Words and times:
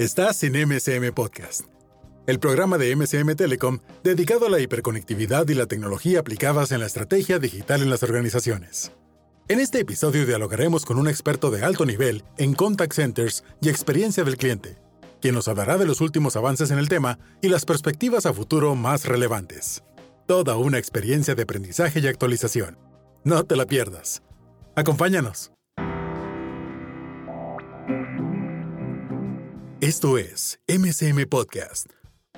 Estás 0.00 0.42
en 0.44 0.54
MSM 0.66 1.12
Podcast, 1.14 1.66
el 2.26 2.38
programa 2.38 2.78
de 2.78 2.96
MSM 2.96 3.34
Telecom 3.36 3.80
dedicado 4.02 4.46
a 4.46 4.48
la 4.48 4.58
hiperconectividad 4.58 5.46
y 5.48 5.52
la 5.52 5.66
tecnología 5.66 6.20
aplicadas 6.20 6.72
en 6.72 6.80
la 6.80 6.86
estrategia 6.86 7.38
digital 7.38 7.82
en 7.82 7.90
las 7.90 8.02
organizaciones. 8.02 8.92
En 9.48 9.60
este 9.60 9.80
episodio 9.80 10.24
dialogaremos 10.24 10.86
con 10.86 10.98
un 10.98 11.06
experto 11.06 11.50
de 11.50 11.64
alto 11.64 11.84
nivel 11.84 12.24
en 12.38 12.54
contact 12.54 12.94
centers 12.94 13.44
y 13.60 13.68
experiencia 13.68 14.24
del 14.24 14.38
cliente, 14.38 14.78
quien 15.20 15.34
nos 15.34 15.48
hablará 15.48 15.76
de 15.76 15.84
los 15.84 16.00
últimos 16.00 16.34
avances 16.34 16.70
en 16.70 16.78
el 16.78 16.88
tema 16.88 17.18
y 17.42 17.50
las 17.50 17.66
perspectivas 17.66 18.24
a 18.24 18.32
futuro 18.32 18.74
más 18.76 19.04
relevantes. 19.04 19.84
Toda 20.26 20.56
una 20.56 20.78
experiencia 20.78 21.34
de 21.34 21.42
aprendizaje 21.42 22.00
y 22.00 22.06
actualización. 22.06 22.78
No 23.22 23.44
te 23.44 23.54
la 23.56 23.66
pierdas. 23.66 24.22
Acompáñanos. 24.76 25.52
Esto 29.80 30.18
es 30.18 30.60
MSM 30.68 31.26
Podcast, 31.26 31.86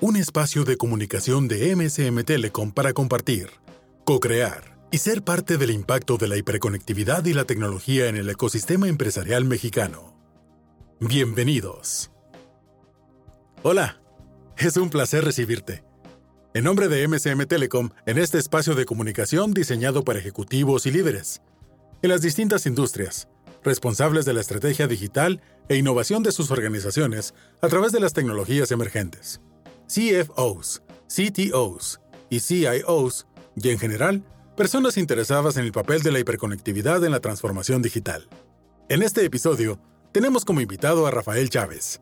un 0.01 0.15
espacio 0.15 0.63
de 0.63 0.77
comunicación 0.77 1.49
de 1.49 1.75
MSM 1.75 2.23
Telecom 2.23 2.71
para 2.71 2.93
compartir, 2.93 3.49
co-crear 4.05 4.79
y 4.93 4.99
ser 4.99 5.25
parte 5.25 5.57
del 5.57 5.73
impacto 5.73 6.19
de 6.19 6.29
la 6.29 6.37
hiperconectividad 6.37 7.25
y 7.25 7.33
la 7.33 7.43
tecnología 7.43 8.07
en 8.07 8.17
el 8.17 8.31
ecosistema 8.31 8.87
empresarial 8.87 9.45
mexicano. 9.45 10.17
Bienvenidos. 11.01 12.13
Hola, 13.65 14.01
es 14.57 14.77
un 14.77 14.89
placer 14.89 15.25
recibirte. 15.25 15.83
En 16.55 16.63
nombre 16.63 16.87
de 16.87 17.09
MSM 17.09 17.47
Telecom, 17.47 17.91
en 18.07 18.19
este 18.19 18.39
espacio 18.39 18.77
de 18.77 18.85
comunicación 18.85 19.53
diseñado 19.53 20.05
para 20.05 20.21
ejecutivos 20.21 20.87
y 20.87 20.93
líderes, 20.93 21.43
en 22.03 22.11
las 22.11 22.23
distintas 22.23 22.67
industrias, 22.67 23.27
responsables 23.65 24.25
de 24.25 24.35
la 24.35 24.41
estrategia 24.41 24.87
digital 24.87 25.41
e 25.69 25.77
innovación 25.77 26.23
de 26.23 26.33
sus 26.33 26.51
organizaciones 26.51 27.35
a 27.61 27.69
través 27.69 27.93
de 27.93 28.01
las 28.01 28.13
tecnologías 28.13 28.71
emergentes. 28.71 29.41
CFOs, 29.87 30.83
CTOs 31.09 32.01
y 32.31 32.41
CIOs, 32.41 33.27
y 33.57 33.69
en 33.69 33.79
general, 33.79 34.25
personas 34.57 34.97
interesadas 34.97 35.57
en 35.57 35.65
el 35.65 35.73
papel 35.73 36.03
de 36.03 36.13
la 36.13 36.19
hiperconectividad 36.19 37.05
en 37.05 37.13
la 37.13 37.21
transformación 37.21 37.83
digital. 37.83 38.29
En 38.89 39.03
este 39.03 39.25
episodio, 39.25 39.79
tenemos 40.13 40.45
como 40.45 40.61
invitado 40.61 41.07
a 41.07 41.11
Rafael 41.11 41.51
Chávez, 41.51 42.01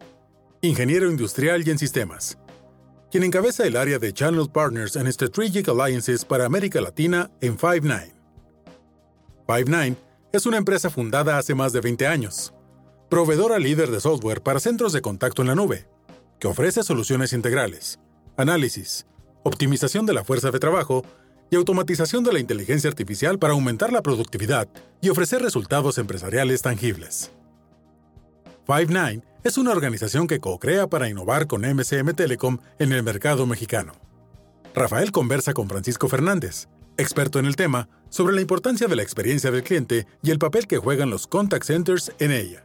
ingeniero 0.60 1.10
industrial 1.10 1.66
y 1.66 1.70
en 1.70 1.78
sistemas, 1.78 2.38
quien 3.10 3.24
encabeza 3.24 3.66
el 3.66 3.76
área 3.76 3.98
de 3.98 4.12
Channel 4.12 4.48
Partners 4.52 4.96
and 4.96 5.08
Strategic 5.10 5.68
Alliances 5.68 6.24
para 6.24 6.44
América 6.46 6.80
Latina 6.80 7.30
en 7.40 7.58
Five9. 7.58 8.12
Five9 9.46 9.96
es 10.32 10.46
una 10.46 10.58
empresa 10.58 10.90
fundada 10.90 11.38
hace 11.38 11.54
más 11.54 11.72
de 11.72 11.80
20 11.80 12.06
años, 12.06 12.54
proveedora 13.08 13.58
líder 13.58 13.90
de 13.90 14.00
software 14.00 14.42
para 14.42 14.60
centros 14.60 14.92
de 14.92 15.00
contacto 15.00 15.42
en 15.42 15.48
la 15.48 15.54
nube, 15.54 15.88
que 16.38 16.46
ofrece 16.46 16.82
soluciones 16.82 17.32
integrales, 17.32 17.98
análisis, 18.36 19.06
optimización 19.42 20.06
de 20.06 20.14
la 20.14 20.24
fuerza 20.24 20.50
de 20.50 20.60
trabajo 20.60 21.04
y 21.50 21.56
automatización 21.56 22.22
de 22.22 22.32
la 22.32 22.38
inteligencia 22.38 22.88
artificial 22.88 23.38
para 23.38 23.54
aumentar 23.54 23.92
la 23.92 24.02
productividad 24.02 24.68
y 25.00 25.08
ofrecer 25.08 25.42
resultados 25.42 25.98
empresariales 25.98 26.62
tangibles. 26.62 27.32
Five9 28.66 29.24
es 29.42 29.58
una 29.58 29.72
organización 29.72 30.28
que 30.28 30.38
co-crea 30.38 30.86
para 30.86 31.08
innovar 31.08 31.48
con 31.48 31.62
MCM 31.62 32.14
Telecom 32.14 32.58
en 32.78 32.92
el 32.92 33.02
mercado 33.02 33.46
mexicano. 33.46 33.94
Rafael 34.74 35.10
conversa 35.10 35.54
con 35.54 35.68
Francisco 35.68 36.08
Fernández, 36.08 36.68
experto 37.00 37.38
en 37.38 37.46
el 37.46 37.56
tema, 37.56 37.88
sobre 38.08 38.34
la 38.34 38.40
importancia 38.40 38.86
de 38.86 38.96
la 38.96 39.02
experiencia 39.02 39.50
del 39.50 39.62
cliente 39.62 40.06
y 40.22 40.30
el 40.30 40.38
papel 40.38 40.66
que 40.66 40.78
juegan 40.78 41.10
los 41.10 41.26
contact 41.26 41.64
centers 41.64 42.12
en 42.18 42.32
ella. 42.32 42.64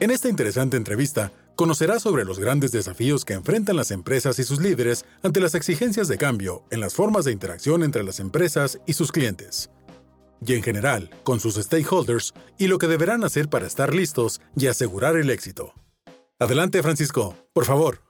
En 0.00 0.10
esta 0.10 0.28
interesante 0.28 0.76
entrevista, 0.76 1.32
conocerá 1.56 1.98
sobre 1.98 2.24
los 2.24 2.38
grandes 2.38 2.70
desafíos 2.70 3.24
que 3.24 3.34
enfrentan 3.34 3.74
las 3.74 3.90
empresas 3.90 4.38
y 4.38 4.44
sus 4.44 4.60
líderes 4.60 5.04
ante 5.24 5.40
las 5.40 5.56
exigencias 5.56 6.06
de 6.06 6.16
cambio 6.16 6.62
en 6.70 6.80
las 6.80 6.94
formas 6.94 7.24
de 7.24 7.32
interacción 7.32 7.82
entre 7.82 8.04
las 8.04 8.20
empresas 8.20 8.78
y 8.86 8.92
sus 8.92 9.10
clientes, 9.10 9.68
y 10.40 10.54
en 10.54 10.62
general 10.62 11.10
con 11.24 11.40
sus 11.40 11.56
stakeholders 11.56 12.32
y 12.58 12.68
lo 12.68 12.78
que 12.78 12.86
deberán 12.86 13.24
hacer 13.24 13.48
para 13.48 13.66
estar 13.66 13.92
listos 13.92 14.40
y 14.56 14.68
asegurar 14.68 15.16
el 15.16 15.30
éxito. 15.30 15.74
Adelante, 16.38 16.80
Francisco, 16.80 17.34
por 17.52 17.64
favor. 17.64 18.07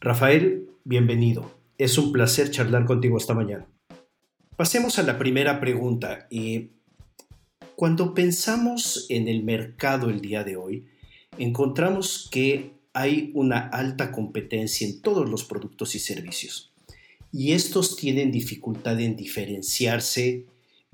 Rafael, 0.00 0.68
bienvenido. 0.84 1.50
Es 1.76 1.98
un 1.98 2.12
placer 2.12 2.52
charlar 2.52 2.84
contigo 2.84 3.18
esta 3.18 3.34
mañana. 3.34 3.66
Pasemos 4.54 4.96
a 5.00 5.02
la 5.02 5.18
primera 5.18 5.58
pregunta. 5.58 6.28
cuando 7.74 8.14
pensamos 8.14 9.06
en 9.08 9.26
el 9.26 9.42
mercado 9.42 10.08
el 10.08 10.20
día 10.20 10.44
de 10.44 10.54
hoy, 10.54 10.86
encontramos 11.36 12.28
que 12.30 12.74
hay 12.92 13.32
una 13.34 13.58
alta 13.58 14.12
competencia 14.12 14.86
en 14.86 15.02
todos 15.02 15.28
los 15.28 15.42
productos 15.42 15.96
y 15.96 15.98
servicios. 15.98 16.72
Y 17.32 17.50
estos 17.50 17.96
tienen 17.96 18.30
dificultad 18.30 19.00
en 19.00 19.16
diferenciarse 19.16 20.46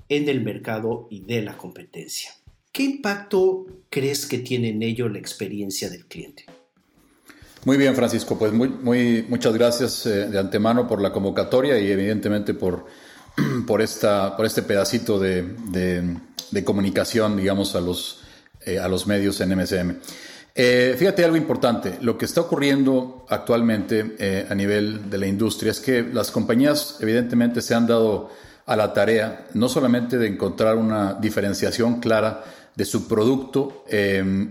en 0.09 0.29
el 0.29 0.41
mercado 0.41 1.07
y 1.11 1.19
de 1.19 1.43
la 1.43 1.57
competencia. 1.57 2.31
¿Qué 2.71 2.81
impacto 2.81 3.67
crees 3.91 4.25
que 4.25 4.39
tiene 4.39 4.69
en 4.69 4.81
ello 4.81 5.09
la 5.09 5.19
experiencia 5.19 5.91
del 5.91 6.07
cliente? 6.07 6.45
Muy 7.65 7.77
bien, 7.77 7.95
Francisco. 7.95 8.37
Pues 8.37 8.53
muy, 8.53 8.69
muy, 8.69 9.25
muchas 9.27 9.55
gracias 9.55 10.05
eh, 10.05 10.27
de 10.27 10.37
antemano 10.37 10.87
por 10.87 11.01
la 11.01 11.11
convocatoria 11.11 11.79
y 11.79 11.91
evidentemente 11.91 12.53
por, 12.53 12.85
por, 13.67 13.81
esta, 13.81 14.37
por 14.37 14.45
este 14.45 14.61
pedacito 14.61 15.17
de, 15.19 15.41
de, 16.51 16.63
comunicación, 16.63 17.35
digamos, 17.35 17.75
a 17.75 17.81
los, 17.81 18.19
eh, 18.61 18.77
a 18.77 18.87
los 18.87 19.07
medios 19.07 19.41
en 19.41 19.57
MSM. 19.57 19.95
Eh, 20.53 20.95
fíjate 20.95 21.25
algo 21.25 21.37
importante, 21.37 21.97
lo 22.01 22.19
que 22.19 22.25
está 22.25 22.41
ocurriendo 22.41 23.25
actualmente 23.29 24.45
a 24.47 24.53
nivel 24.53 25.09
de 25.09 25.17
la 25.17 25.25
industria 25.25 25.71
es 25.71 25.79
que 25.79 26.03
las 26.03 26.29
compañías 26.29 26.99
evidentemente 27.01 27.61
se 27.61 27.73
han 27.73 27.87
dado 27.87 28.29
a 28.67 28.75
la 28.75 28.93
tarea 28.93 29.47
no 29.55 29.69
solamente 29.69 30.19
de 30.19 30.27
encontrar 30.27 30.77
una 30.77 31.15
diferenciación 31.15 31.99
clara 31.99 32.43
de 32.75 32.85
su 32.85 33.07
producto 33.07 33.83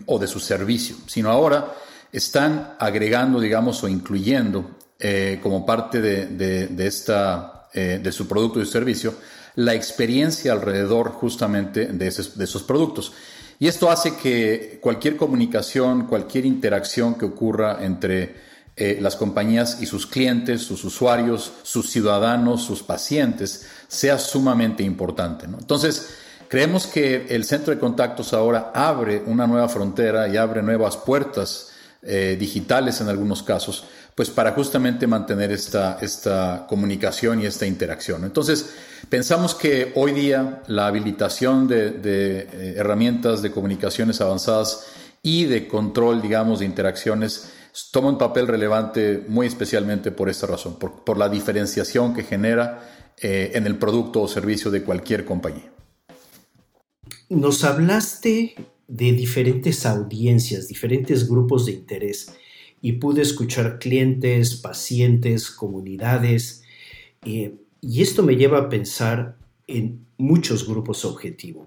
o 0.06 0.18
de 0.18 0.26
su 0.26 0.40
servicio, 0.40 0.96
sino 1.06 1.30
ahora 1.30 1.72
están 2.14 2.76
agregando, 2.78 3.40
digamos, 3.40 3.82
o 3.82 3.88
incluyendo 3.88 4.70
eh, 5.00 5.40
como 5.42 5.66
parte 5.66 6.00
de, 6.00 6.86
esta, 6.86 7.68
eh, 7.74 8.00
de 8.02 8.12
su 8.12 8.28
producto 8.28 8.62
y 8.62 8.66
servicio 8.66 9.14
la 9.56 9.74
experiencia 9.74 10.52
alrededor 10.52 11.10
justamente 11.10 11.86
de 11.86 12.06
esos, 12.06 12.62
productos. 12.62 13.12
Y 13.58 13.68
esto 13.68 13.90
hace 13.90 14.16
que 14.16 14.78
cualquier 14.80 15.16
comunicación, 15.16 16.06
cualquier 16.06 16.44
interacción 16.44 17.14
que 17.14 17.24
ocurra 17.24 17.84
entre 17.84 18.34
eh, 18.76 18.98
las 19.00 19.14
compañías 19.14 19.80
y 19.80 19.86
sus 19.86 20.06
clientes, 20.06 20.62
sus 20.62 20.84
usuarios, 20.84 21.52
sus 21.62 21.90
ciudadanos, 21.90 22.62
sus 22.64 22.82
pacientes, 22.82 23.66
sea 23.86 24.18
sumamente 24.18 24.82
importante. 24.82 25.46
Entonces, 25.46 26.10
creemos 26.48 26.88
que 26.88 27.26
el 27.28 27.44
centro 27.44 27.72
de 27.72 27.80
contactos 27.80 28.32
ahora 28.32 28.72
abre 28.74 29.22
una 29.26 29.46
nueva 29.46 29.68
frontera 29.68 30.26
y 30.28 30.36
abre 30.36 30.62
nuevas 30.62 30.96
puertas 30.96 31.73
eh, 32.06 32.36
digitales 32.38 33.00
en 33.00 33.08
algunos 33.08 33.42
casos, 33.42 33.84
pues 34.14 34.28
para 34.30 34.52
justamente 34.52 35.06
mantener 35.06 35.50
esta, 35.50 35.98
esta 36.00 36.66
comunicación 36.68 37.40
y 37.40 37.46
esta 37.46 37.66
interacción. 37.66 38.24
Entonces, 38.24 38.74
pensamos 39.08 39.54
que 39.54 39.92
hoy 39.94 40.12
día 40.12 40.62
la 40.66 40.86
habilitación 40.86 41.66
de, 41.66 41.98
eh, 42.04 42.74
herramientas 42.76 43.40
de 43.40 43.50
comunicaciones 43.50 44.20
avanzadas 44.20 44.86
y 45.22 45.46
de 45.46 45.66
control, 45.66 46.20
digamos, 46.20 46.58
de 46.58 46.66
interacciones 46.66 47.50
toma 47.90 48.08
un 48.08 48.18
papel 48.18 48.46
relevante 48.46 49.24
muy 49.26 49.46
especialmente 49.46 50.12
por 50.12 50.28
esta 50.28 50.46
razón, 50.46 50.78
por, 50.78 51.18
la 51.18 51.28
diferenciación 51.28 52.14
que 52.14 52.22
genera 52.22 53.12
eh, 53.16 53.52
en 53.54 53.66
el 53.66 53.76
producto 53.78 54.20
o 54.20 54.28
servicio 54.28 54.70
de 54.70 54.82
cualquier 54.82 55.24
compañía. 55.24 55.72
Nos 57.30 57.64
hablaste 57.64 58.54
de 58.88 59.12
diferentes 59.12 59.86
audiencias, 59.86 60.68
diferentes 60.68 61.28
grupos 61.28 61.66
de 61.66 61.72
interés 61.72 62.34
y 62.80 62.92
pude 62.92 63.22
escuchar 63.22 63.78
clientes, 63.78 64.56
pacientes, 64.56 65.50
comunidades 65.50 66.62
eh, 67.24 67.54
y 67.80 68.02
esto 68.02 68.22
me 68.22 68.36
lleva 68.36 68.58
a 68.58 68.68
pensar 68.68 69.36
en 69.66 70.06
muchos 70.16 70.66
grupos 70.66 71.04
objetivo. 71.04 71.66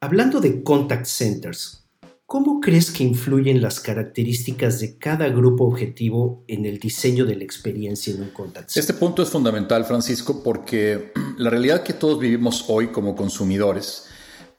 Hablando 0.00 0.40
de 0.40 0.62
contact 0.62 1.06
centers, 1.06 1.84
¿cómo 2.26 2.60
crees 2.60 2.90
que 2.90 3.04
influyen 3.04 3.60
las 3.60 3.80
características 3.80 4.80
de 4.80 4.98
cada 4.98 5.28
grupo 5.28 5.64
objetivo 5.64 6.44
en 6.48 6.66
el 6.66 6.78
diseño 6.78 7.24
de 7.24 7.36
la 7.36 7.44
experiencia 7.44 8.14
en 8.14 8.22
un 8.22 8.30
contact 8.30 8.70
center? 8.70 8.80
Este 8.80 8.94
punto 8.94 9.22
es 9.22 9.30
fundamental, 9.30 9.84
Francisco, 9.84 10.42
porque 10.42 11.12
la 11.38 11.50
realidad 11.50 11.82
que 11.82 11.92
todos 11.92 12.18
vivimos 12.18 12.64
hoy 12.68 12.88
como 12.88 13.14
consumidores 13.14 14.06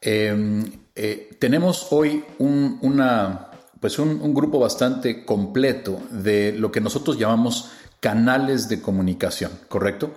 eh, 0.01 0.63
eh, 0.95 1.35
tenemos 1.39 1.87
hoy 1.89 2.23
un, 2.37 2.77
una, 2.81 3.47
pues 3.79 3.97
un, 3.97 4.33
grupo 4.33 4.59
bastante 4.59 5.25
completo 5.25 5.99
de 6.11 6.53
lo 6.53 6.71
que 6.71 6.81
nosotros 6.81 7.17
llamamos 7.17 7.71
canales 7.99 8.69
de 8.69 8.79
comunicación, 8.79 9.51
¿correcto? 9.67 10.11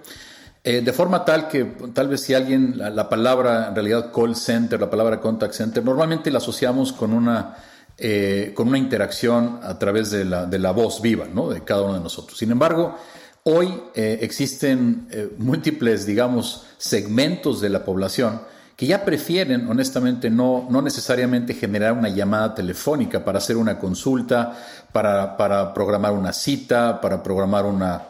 Eh, 0.62 0.82
de 0.82 0.92
forma 0.92 1.24
tal 1.24 1.48
que 1.48 1.64
tal 1.94 2.08
vez 2.08 2.20
si 2.20 2.34
alguien, 2.34 2.74
la, 2.76 3.08
palabra 3.08 3.68
en 3.68 3.74
realidad 3.74 4.12
call 4.12 4.36
center, 4.36 4.78
la 4.78 4.90
palabra 4.90 5.20
contact 5.20 5.54
center, 5.54 5.82
normalmente 5.82 6.30
la 6.30 6.38
asociamos 6.38 6.92
con 6.92 7.14
una, 7.14 7.56
eh, 7.96 8.52
con 8.54 8.68
una 8.68 8.76
interacción 8.76 9.60
a 9.62 9.78
través 9.78 10.10
de 10.10 10.26
la, 10.26 10.44
de 10.44 10.58
la 10.58 10.72
voz 10.72 11.00
viva 11.00 11.26
¿no? 11.32 11.48
de 11.48 11.64
cada 11.64 11.82
uno 11.82 11.94
de 11.94 12.00
nosotros. 12.00 12.36
Sin 12.38 12.50
embargo, 12.50 12.96
hoy 13.44 13.80
existen 13.94 15.06
múltiples, 15.38 16.04
digamos, 16.04 16.66
segmentos 16.76 17.60
de 17.60 17.70
la 17.70 17.84
población 17.84 18.40
que 18.76 18.86
ya 18.86 19.04
prefieren, 19.04 19.68
honestamente, 19.68 20.28
no, 20.28 20.66
no 20.70 20.82
necesariamente 20.82 21.54
generar 21.54 21.94
una 21.94 22.10
llamada 22.10 22.54
telefónica 22.54 23.24
para 23.24 23.38
hacer 23.38 23.56
una 23.56 23.78
consulta, 23.78 24.54
para, 24.92 25.36
para 25.36 25.72
programar 25.72 26.12
una 26.12 26.34
cita, 26.34 27.00
para 27.00 27.22
programar 27.22 27.64
una, 27.64 28.08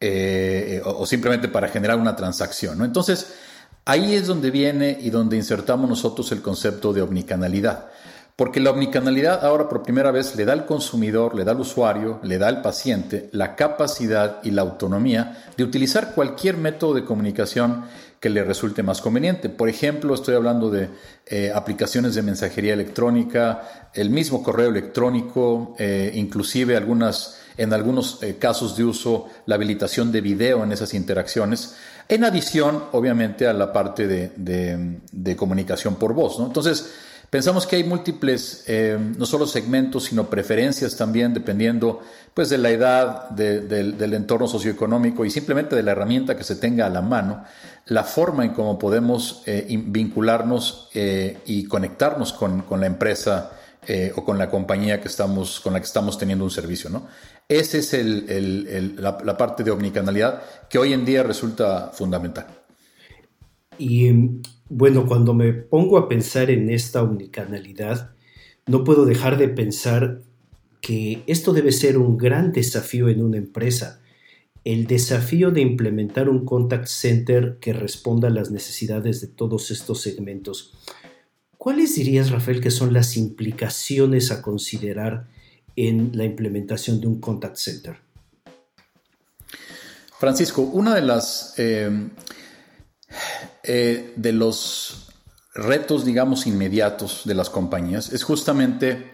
eh, 0.00 0.80
o, 0.84 1.04
simplemente 1.04 1.48
para 1.48 1.68
generar 1.68 1.98
una 1.98 2.16
transacción. 2.16 2.78
¿no? 2.78 2.86
Entonces, 2.86 3.34
ahí 3.84 4.14
es 4.14 4.26
donde 4.26 4.50
viene 4.50 4.96
y 4.98 5.10
donde 5.10 5.36
insertamos 5.36 5.88
nosotros 5.88 6.32
el 6.32 6.40
concepto 6.40 6.94
de 6.94 7.02
omnicanalidad. 7.02 7.86
Porque 8.36 8.60
la 8.60 8.70
omnicanalidad 8.70 9.46
ahora 9.46 9.66
por 9.66 9.82
primera 9.82 10.10
vez 10.10 10.36
le 10.36 10.44
da 10.44 10.52
al 10.52 10.66
consumidor, 10.66 11.34
le 11.34 11.44
da 11.44 11.52
al 11.52 11.60
usuario, 11.60 12.20
le 12.22 12.36
da 12.36 12.48
al 12.48 12.60
paciente 12.60 13.30
la 13.32 13.56
capacidad 13.56 14.40
y 14.42 14.50
la 14.50 14.60
autonomía 14.60 15.44
de 15.56 15.64
utilizar 15.64 16.12
cualquier 16.14 16.58
método 16.58 16.92
de 16.92 17.04
comunicación 17.04 17.84
que 18.26 18.30
le 18.30 18.42
resulte 18.42 18.82
más 18.82 19.00
conveniente. 19.00 19.48
Por 19.48 19.68
ejemplo, 19.68 20.12
estoy 20.12 20.34
hablando 20.34 20.68
de 20.68 20.88
eh, 21.26 21.52
aplicaciones 21.54 22.16
de 22.16 22.22
mensajería 22.22 22.72
electrónica, 22.72 23.88
el 23.94 24.10
mismo 24.10 24.42
correo 24.42 24.68
electrónico, 24.68 25.76
eh, 25.78 26.10
inclusive 26.12 26.76
algunas 26.76 27.38
en 27.56 27.72
algunos 27.72 28.20
eh, 28.24 28.34
casos 28.36 28.76
de 28.76 28.82
uso 28.82 29.28
la 29.46 29.54
habilitación 29.54 30.10
de 30.10 30.22
video 30.22 30.64
en 30.64 30.72
esas 30.72 30.92
interacciones, 30.92 31.76
en 32.08 32.24
adición, 32.24 32.82
obviamente, 32.90 33.46
a 33.46 33.52
la 33.52 33.72
parte 33.72 34.08
de, 34.08 35.36
comunicación 35.36 35.94
por 35.94 36.12
voz. 36.12 36.40
Entonces, 36.40 36.94
pensamos 37.30 37.66
que 37.66 37.76
hay 37.76 37.84
múltiples, 37.84 38.64
eh, 38.66 38.98
no 39.16 39.26
solo 39.26 39.46
segmentos, 39.46 40.04
sino 40.04 40.28
preferencias 40.28 40.96
también, 40.96 41.34
dependiendo 41.34 42.00
pues, 42.34 42.48
de 42.48 42.58
la 42.58 42.70
edad, 42.70 43.30
del 43.30 44.14
entorno 44.14 44.46
socioeconómico 44.46 45.24
y 45.24 45.30
simplemente 45.30 45.76
de 45.76 45.82
la 45.82 45.92
herramienta 45.92 46.36
que 46.36 46.44
se 46.44 46.56
tenga 46.56 46.86
a 46.86 46.90
la 46.90 47.02
mano, 47.02 47.44
la 47.86 48.04
forma 48.04 48.44
en 48.44 48.50
cómo 48.50 48.78
podemos 48.78 49.42
eh, 49.46 49.66
vincularnos 49.86 50.90
y 50.94 51.64
conectarnos 51.64 52.32
con, 52.32 52.62
con 52.62 52.80
la 52.80 52.86
empresa 52.86 53.52
eh, 53.88 54.12
o 54.16 54.24
con 54.24 54.36
la 54.36 54.50
compañía 54.50 55.00
que 55.00 55.06
estamos, 55.06 55.60
con 55.60 55.72
la 55.72 55.78
que 55.78 55.86
estamos 55.86 56.18
teniendo 56.18 56.44
un 56.44 56.50
servicio. 56.50 56.90
¿no? 56.90 57.06
Esa 57.46 57.78
es 57.78 57.94
la, 58.98 59.36
parte 59.36 59.62
de 59.62 59.70
omnicanalidad 59.70 60.42
que 60.68 60.76
hoy 60.78 60.92
en 60.92 61.04
día 61.04 61.22
resulta 61.22 61.92
fundamental. 61.92 62.46
Y 63.78 64.40
bueno, 64.68 65.06
cuando 65.06 65.32
me 65.34 65.52
pongo 65.52 65.98
a 65.98 66.08
pensar 66.08 66.50
en 66.50 66.70
esta 66.70 67.02
omnicanalidad, 67.02 68.10
no 68.66 68.82
puedo 68.84 69.04
dejar 69.04 69.38
de 69.38 69.48
pensar 69.48 70.22
que 70.80 71.22
esto 71.26 71.52
debe 71.52 71.72
ser 71.72 71.98
un 71.98 72.16
gran 72.16 72.52
desafío 72.52 73.08
en 73.08 73.22
una 73.22 73.36
empresa. 73.36 74.00
El 74.64 74.86
desafío 74.86 75.52
de 75.52 75.60
implementar 75.60 76.28
un 76.28 76.44
contact 76.44 76.86
center 76.86 77.58
que 77.60 77.72
responda 77.72 78.28
a 78.28 78.32
las 78.32 78.50
necesidades 78.50 79.20
de 79.20 79.28
todos 79.28 79.70
estos 79.70 80.00
segmentos. 80.00 80.74
¿Cuáles 81.56 81.94
dirías, 81.94 82.30
Rafael, 82.30 82.60
que 82.60 82.72
son 82.72 82.92
las 82.92 83.16
implicaciones 83.16 84.32
a 84.32 84.42
considerar 84.42 85.28
en 85.76 86.10
la 86.14 86.24
implementación 86.24 87.00
de 87.00 87.06
un 87.06 87.20
contact 87.20 87.56
center? 87.56 87.96
Francisco, 90.18 90.62
una 90.62 90.94
de 90.94 91.02
las 91.02 91.54
eh, 91.58 91.90
eh, 93.66 94.12
de 94.16 94.32
los 94.32 95.08
retos, 95.54 96.04
digamos, 96.04 96.46
inmediatos 96.46 97.22
de 97.24 97.34
las 97.34 97.50
compañías 97.50 98.12
es 98.12 98.22
justamente 98.24 99.12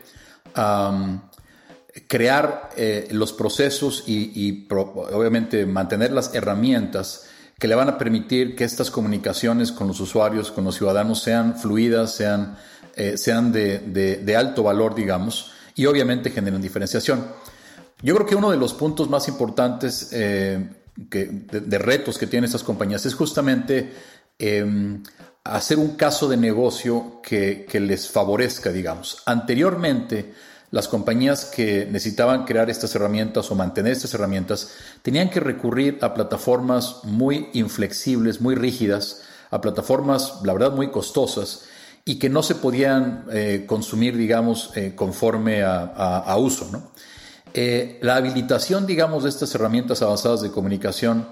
crear 2.08 2.70
eh, 2.76 3.08
los 3.10 3.32
procesos 3.32 4.04
y, 4.06 4.66
obviamente 4.70 5.66
mantener 5.66 6.12
las 6.12 6.34
herramientas 6.34 7.26
que 7.58 7.69
le 7.69 7.75
van 7.75 7.88
a 7.88 7.99
permitir 7.99 8.56
que 8.56 8.64
estas 8.64 8.90
comunicaciones 8.90 9.72
con 9.72 9.87
los 9.87 10.00
usuarios, 10.00 10.50
con 10.50 10.64
los 10.64 10.76
ciudadanos, 10.76 11.22
sean 11.22 11.56
fluidas, 11.56 12.14
sean, 12.14 12.56
eh, 12.96 13.16
sean 13.16 13.52
de, 13.52 14.34
alto 14.37 14.64
valor, 14.64 14.94
digamos, 14.94 15.52
y 15.76 15.87
obviamente 15.87 16.31
generen 16.31 16.60
diferenciación. 16.60 17.25
Yo 18.02 18.14
creo 18.16 18.26
que 18.26 18.34
uno 18.34 18.50
de 18.50 18.56
los 18.56 18.75
puntos 18.75 19.08
más 19.08 19.28
importantes 19.28 20.08
eh, 20.12 20.70
de, 20.96 21.78
retos 21.78 22.19
que 22.19 22.26
tienen 22.26 22.46
estas 22.46 22.64
compañías 22.64 23.06
es 23.06 23.14
justamente 23.14 23.93
em, 24.42 25.02
hacer 25.44 25.78
un 25.78 25.96
caso 25.96 26.28
de 26.28 26.36
negocio 26.36 27.20
que, 27.22 27.66
les 27.72 28.08
favorezca, 28.08 28.70
digamos. 28.70 29.22
Anteriormente, 29.26 30.34
las 30.70 30.88
compañías 30.88 31.44
que 31.44 31.86
necesitaban 31.90 32.44
crear 32.44 32.70
estas 32.70 32.94
herramientas 32.94 33.50
o 33.50 33.54
mantener 33.54 33.92
estas 33.92 34.14
herramientas 34.14 34.72
tenían 35.02 35.30
que 35.30 35.40
recurrir 35.40 35.98
a 36.00 36.14
plataformas 36.14 37.04
muy 37.04 37.50
inflexibles, 37.52 38.40
muy 38.40 38.54
rígidas, 38.54 39.22
a 39.50 39.60
plataformas, 39.60 40.40
la 40.44 40.52
verdad, 40.54 40.72
muy 40.72 40.90
costosas 40.90 41.64
y 42.04 42.18
que 42.18 42.28
no 42.28 42.42
se 42.42 42.54
podían 42.54 43.26
eh, 43.30 43.64
consumir, 43.66 44.16
digamos, 44.16 44.70
eh, 44.74 44.94
conforme 44.96 45.62
a, 45.62 46.36
uso. 46.38 46.90
Eh, 47.54 47.98
la 48.02 48.16
habilitación, 48.16 48.86
digamos, 48.86 49.24
de 49.24 49.28
estas 49.28 49.54
herramientas 49.54 50.02
avanzadas 50.02 50.40
de 50.40 50.50
comunicación 50.50 51.28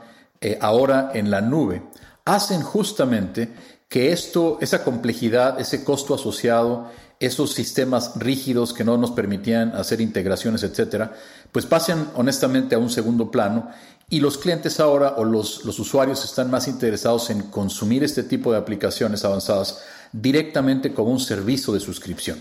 ahora 0.60 1.10
en 1.12 1.30
la 1.30 1.42
nube 1.42 1.82
hacen 2.24 2.62
justamente 2.62 3.52
que 3.88 4.12
esto, 4.12 4.58
esa 4.60 4.84
complejidad, 4.84 5.60
ese 5.60 5.84
costo 5.84 6.14
asociado 6.14 6.90
esos 7.20 7.52
sistemas 7.52 8.12
rígidos 8.16 8.72
que 8.72 8.82
no 8.82 8.96
nos 8.96 9.10
permitían 9.10 9.76
hacer 9.76 10.00
integraciones, 10.00 10.62
etcétera, 10.62 11.12
pues 11.52 11.66
pasen 11.66 12.08
honestamente 12.14 12.74
a 12.74 12.78
un 12.78 12.88
segundo 12.88 13.30
plano 13.30 13.68
y 14.08 14.20
los 14.20 14.38
clientes 14.38 14.80
ahora 14.80 15.14
o 15.18 15.24
los, 15.24 15.66
los 15.66 15.78
usuarios 15.78 16.24
están 16.24 16.50
más 16.50 16.66
interesados 16.66 17.28
en 17.28 17.42
consumir 17.42 18.02
este 18.02 18.22
tipo 18.22 18.50
de 18.50 18.58
aplicaciones 18.58 19.22
avanzadas 19.24 19.82
directamente 20.12 20.94
como 20.94 21.12
un 21.12 21.20
servicio 21.20 21.74
de 21.74 21.80
suscripción. 21.80 22.40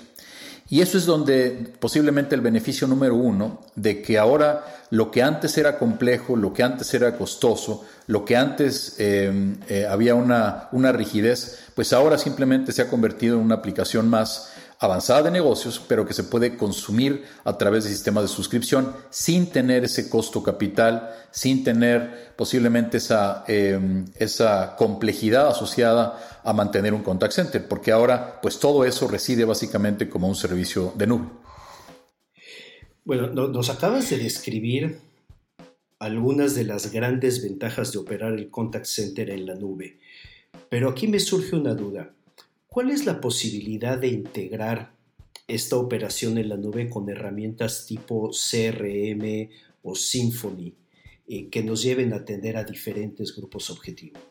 Y 0.70 0.82
eso 0.82 0.98
es 1.00 1.06
donde 1.06 1.74
posiblemente 1.80 2.36
el 2.36 2.42
beneficio 2.42 2.88
número 2.88 3.16
uno 3.16 3.62
de 3.76 4.02
que 4.04 4.20
ahora 4.20 4.66
lo 4.92 5.10
que 5.10 5.24
antes 5.24 5.58
era 5.58 5.80
complejo, 5.80 6.36
lo 6.36 6.54
que 6.54 6.62
antes 6.62 6.94
era 6.94 7.18
costoso, 7.18 7.86
lo 8.06 8.24
que 8.24 8.38
antes 8.38 8.96
eh, 9.00 9.56
eh, 9.68 9.88
había 9.90 10.14
una, 10.14 10.70
una 10.72 10.92
rigidez, 10.92 11.60
pues 11.74 11.92
ahora 11.92 12.18
simplemente 12.20 12.72
se 12.72 12.84
ha 12.84 12.88
convertido 12.88 13.38
en 13.38 13.46
una 13.46 13.56
aplicación 13.56 14.10
más 14.10 14.52
avanzada 14.80 15.24
de 15.24 15.32
negocios, 15.32 15.82
pero 15.86 16.06
que 16.06 16.14
se 16.14 16.24
puede 16.24 16.56
consumir 16.56 17.26
a 17.44 17.58
través 17.58 17.84
de 17.84 17.90
sistemas 17.90 18.24
de 18.24 18.30
suscripción 18.30 18.94
sin 19.10 19.48
tener 19.48 19.84
ese 19.84 20.10
costo 20.10 20.42
capital, 20.42 21.10
sin 21.32 21.66
tener 21.66 22.34
posiblemente 22.38 22.98
esa, 22.98 23.44
em, 23.48 24.06
esa 24.16 24.78
complejidad 24.78 25.50
asociada 25.50 26.42
a 26.44 26.54
mantener 26.54 26.94
un 26.94 27.04
contact 27.04 27.34
center, 27.34 27.68
porque 27.68 27.92
ahora 27.92 28.40
pues 28.42 28.58
todo 28.58 28.86
eso 28.86 29.08
reside 29.10 29.44
básicamente 29.44 30.10
como 30.10 30.30
un 30.30 30.36
servicio 30.36 30.94
de 30.96 31.08
nube. 31.08 31.28
Bueno, 33.04 33.28
nos 33.28 33.70
acabas 33.70 34.10
de 34.10 34.18
describir 34.18 35.00
algunas 36.00 36.56
de 36.56 36.64
las 36.64 36.92
grandes 36.94 37.44
ventajas 37.44 37.92
de 37.92 38.00
operar 38.00 38.32
el 38.34 38.50
contact 38.50 38.86
center 38.86 39.30
en 39.30 39.46
la 39.46 39.56
nube, 39.56 40.00
pero 40.70 40.90
aquí 40.90 41.08
me 41.10 41.20
surge 41.20 41.58
una 41.58 41.74
duda. 41.74 42.14
¿Cuál 42.70 42.92
es 42.92 43.08
la 43.08 43.20
posibilidad 43.20 43.98
de 43.98 44.10
integrar 44.10 44.94
esta 45.48 45.76
operación 45.76 46.38
en 46.38 46.50
la 46.50 46.56
nube 46.56 46.88
con 46.88 47.10
herramientas 47.10 47.88
tipo 47.88 48.30
CRM 48.30 49.50
o 49.82 49.96
Symfony 49.96 50.76
eh, 51.28 51.50
que 51.50 51.64
nos 51.64 51.82
lleven 51.82 52.14
a 52.14 52.18
atender 52.18 52.58
a 52.58 52.64
diferentes 52.64 53.36
grupos 53.36 53.72
objetivos? 53.72 54.22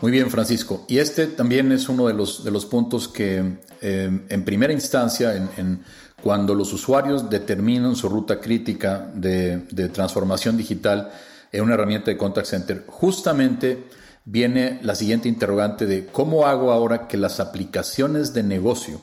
Muy 0.00 0.10
bien, 0.10 0.28
Francisco. 0.28 0.84
Y 0.88 0.98
este 0.98 1.28
también 1.28 1.70
es 1.70 1.88
uno 1.88 2.08
de 2.08 2.14
los, 2.14 2.42
de 2.42 2.50
los 2.50 2.66
puntos 2.66 3.06
que 3.06 3.58
eh, 3.80 4.20
en 4.28 4.44
primera 4.44 4.72
instancia, 4.72 5.36
en, 5.36 5.84
cuando 6.20 6.54
los 6.54 6.72
usuarios 6.72 7.30
determinan 7.30 7.94
su 7.94 8.08
ruta 8.08 8.40
crítica 8.40 9.08
de, 9.14 9.58
de 9.70 9.88
transformación 9.88 10.56
digital 10.56 11.12
en 11.52 11.62
una 11.62 11.74
herramienta 11.74 12.10
de 12.10 12.16
contact 12.16 12.48
center, 12.48 12.84
justamente 12.88 13.84
viene 14.24 14.78
la 14.82 14.94
siguiente 14.94 15.28
interrogante 15.28 15.86
de 15.86 16.06
cómo 16.06 16.46
hago 16.46 16.72
ahora 16.72 17.08
que 17.08 17.16
las 17.16 17.40
aplicaciones 17.40 18.34
de 18.34 18.42
negocio, 18.42 19.00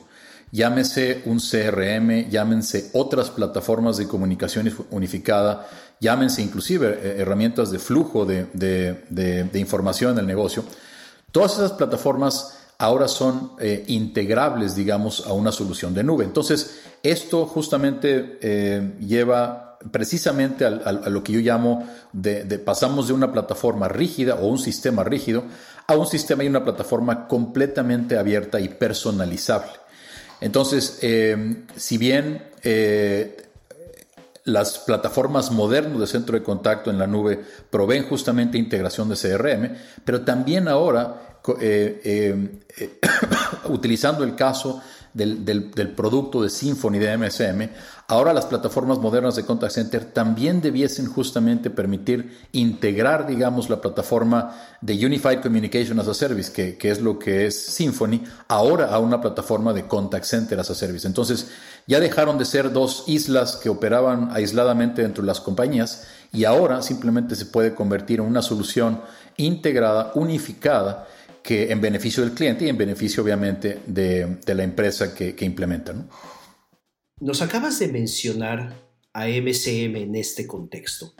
llámese 0.52 1.22
un 1.26 1.38
CRM, 1.40 2.30
llámense 2.30 2.90
otras 2.94 3.30
plataformas 3.30 3.96
de 3.96 4.08
comunicación 4.08 4.72
unificada, 4.90 5.68
llámense 6.00 6.42
inclusive 6.42 6.98
eh, 7.02 7.16
herramientas 7.18 7.70
de 7.70 7.78
flujo 7.78 8.24
de, 8.24 9.50
información 9.54 10.12
en 10.12 10.18
el 10.18 10.26
negocio, 10.26 10.64
todas 11.32 11.54
esas 11.54 11.72
plataformas 11.72 12.57
ahora 12.78 13.08
son 13.08 13.52
eh, 13.58 13.84
integrables, 13.88 14.76
digamos, 14.76 15.26
a 15.26 15.32
una 15.32 15.50
solución 15.50 15.94
de 15.94 16.04
nube. 16.04 16.24
Entonces, 16.24 16.80
esto 17.02 17.44
justamente 17.46 18.38
eh, 18.40 18.94
lleva 19.00 19.78
precisamente 19.90 20.64
a, 20.64 20.92
lo 20.92 21.22
que 21.22 21.32
yo 21.32 21.40
llamo 21.40 21.88
de, 22.12 22.44
pasamos 22.58 23.08
de 23.08 23.14
una 23.14 23.32
plataforma 23.32 23.88
rígida 23.88 24.36
o 24.36 24.46
un 24.46 24.58
sistema 24.58 25.04
rígido 25.04 25.44
a 25.86 25.96
un 25.96 26.06
sistema 26.06 26.44
y 26.44 26.48
una 26.48 26.64
plataforma 26.64 27.28
completamente 27.28 28.18
abierta 28.18 28.60
y 28.60 28.68
personalizable. 28.68 29.72
Entonces, 30.40 30.98
eh, 31.02 31.64
si 31.76 31.96
bien 31.96 32.42
las 34.44 34.78
plataformas 34.78 35.50
modernas 35.50 36.00
de 36.00 36.06
centro 36.06 36.38
de 36.38 36.44
contacto 36.44 36.90
en 36.90 36.98
la 36.98 37.06
nube 37.06 37.40
proveen 37.70 38.04
justamente 38.08 38.58
integración 38.58 39.08
de 39.08 39.16
CRM, 39.16 39.76
pero 40.04 40.22
también 40.22 40.68
ahora, 40.68 41.27
eh, 41.60 42.60
utilizando 43.68 44.24
el 44.24 44.34
caso 44.34 44.82
del, 45.14 45.92
producto 45.96 46.42
de 46.42 46.50
Symfony 46.50 46.98
de 46.98 47.16
MSM, 47.16 47.70
ahora 48.08 48.32
las 48.32 48.46
plataformas 48.46 48.98
modernas 48.98 49.36
de 49.36 49.44
Contact 49.44 49.72
Center 49.72 50.04
también 50.04 50.60
debiesen 50.60 51.06
justamente 51.06 51.70
permitir 51.70 52.38
integrar, 52.52 53.26
digamos, 53.26 53.68
la 53.68 53.80
plataforma 53.80 54.54
de 54.80 54.94
Unified 55.04 55.40
Communication 55.40 55.98
as 55.98 56.08
a 56.08 56.14
Service, 56.14 56.52
que, 56.52 56.76
que 56.76 56.90
es 56.90 57.00
lo 57.00 57.18
que 57.18 57.46
es 57.46 57.60
Symfony, 57.60 58.22
ahora 58.48 58.86
a 58.86 58.98
una 58.98 59.20
plataforma 59.20 59.72
de 59.72 59.86
Contact 59.86 60.24
Center 60.24 60.60
as 60.60 60.70
a 60.70 60.74
Service. 60.74 61.06
Entonces, 61.06 61.48
ya 61.86 62.00
dejaron 62.00 62.38
de 62.38 62.44
ser 62.44 62.72
dos 62.72 63.04
islas 63.06 63.56
que 63.56 63.70
operaban 63.70 64.28
aisladamente 64.32 65.02
dentro 65.02 65.22
de 65.22 65.28
las 65.28 65.40
compañías 65.40 66.06
y 66.32 66.44
ahora 66.44 66.82
simplemente 66.82 67.34
se 67.34 67.46
puede 67.46 67.74
convertir 67.74 68.20
en 68.20 68.26
una 68.26 68.42
solución 68.42 69.00
integrada, 69.36 70.12
unificada, 70.14 71.08
que 71.48 71.72
en 71.72 71.80
beneficio 71.80 72.22
del 72.22 72.34
cliente 72.34 72.66
y 72.66 72.68
en 72.68 72.76
beneficio 72.76 73.22
obviamente 73.22 73.78
de, 73.86 74.36
la 74.54 74.62
empresa 74.62 75.14
que, 75.14 75.34
implementa. 75.46 75.94
Nos 77.20 77.40
acabas 77.40 77.78
de 77.78 77.88
mencionar 77.88 78.74
a 79.14 79.28
MCM 79.28 79.96
en 79.96 80.14
este 80.14 80.46
contexto. 80.46 81.14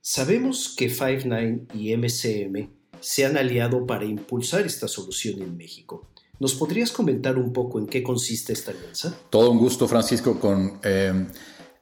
Sabemos 0.00 0.74
que 0.74 0.90
Five9 0.90 1.66
y 1.74 1.94
MCM 1.94 2.70
se 2.98 3.26
han 3.26 3.36
aliado 3.36 3.84
para 3.84 4.06
impulsar 4.06 4.64
esta 4.64 4.88
solución 4.88 5.42
en 5.42 5.54
México. 5.54 6.08
¿Nos 6.40 6.54
podrías 6.54 6.90
comentar 6.90 7.36
un 7.36 7.52
poco 7.52 7.78
en 7.78 7.88
qué 7.88 8.02
consiste 8.02 8.54
esta 8.54 8.70
alianza? 8.70 9.14
Todo 9.28 9.50
un 9.50 9.58
gusto, 9.58 9.86
Francisco, 9.86 10.40
con 10.40 10.80
eh, 10.82 11.26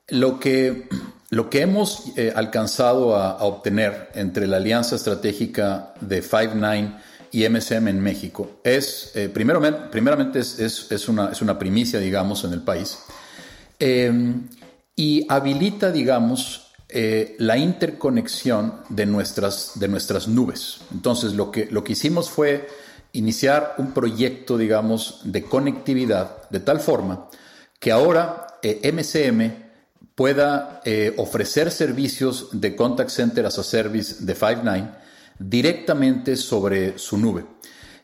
lo, 0.08 0.40
que, 0.40 0.88
lo 1.28 1.48
que 1.48 1.60
hemos 1.60 2.18
eh, 2.18 2.32
alcanzado 2.34 3.14
a, 3.14 3.30
a, 3.30 3.44
obtener 3.44 4.08
entre 4.14 4.48
la 4.48 4.56
alianza 4.56 4.96
estratégica 4.96 5.94
de 6.00 6.20
Five9 6.20 7.09
y 7.32 7.48
MSM 7.48 7.88
en 7.88 8.00
México 8.00 8.60
es, 8.64 9.12
eh, 9.14 9.28
primeramente, 9.28 10.40
es, 10.40 10.58
es, 10.58 11.08
una, 11.08 11.30
es, 11.30 11.42
una, 11.42 11.58
primicia, 11.58 12.00
digamos, 12.00 12.44
en 12.44 12.52
el 12.52 12.62
país, 12.62 12.98
em, 13.78 14.48
y 14.96 15.26
habilita, 15.28 15.92
digamos, 15.92 16.72
eh, 16.88 17.36
la 17.38 17.56
interconexión 17.56 18.80
de 18.88 19.06
nuestras, 19.06 19.72
de 19.76 19.88
nuestras 19.88 20.26
nubes. 20.26 20.80
Entonces, 20.92 21.34
lo 21.34 21.50
que, 21.50 21.66
lo 21.70 21.84
que 21.84 21.92
hicimos 21.92 22.30
fue 22.30 22.68
iniciar 23.12 23.74
un 23.78 23.92
proyecto, 23.92 24.58
digamos, 24.58 25.20
de 25.24 25.44
conectividad 25.44 26.48
de 26.50 26.60
tal 26.60 26.80
forma 26.80 27.28
que 27.78 27.92
ahora 27.92 28.58
eh, 28.62 28.80
pueda 30.14 30.82
ofrecer 31.16 31.70
servicios 31.70 32.48
de 32.52 32.76
Contact 32.76 33.08
Center 33.08 33.46
as 33.46 33.58
a 33.58 33.62
Service 33.62 34.24
de 34.24 34.36
Five9 34.36 34.99
directamente 35.40 36.36
sobre 36.36 36.98
su 36.98 37.16
nube. 37.16 37.44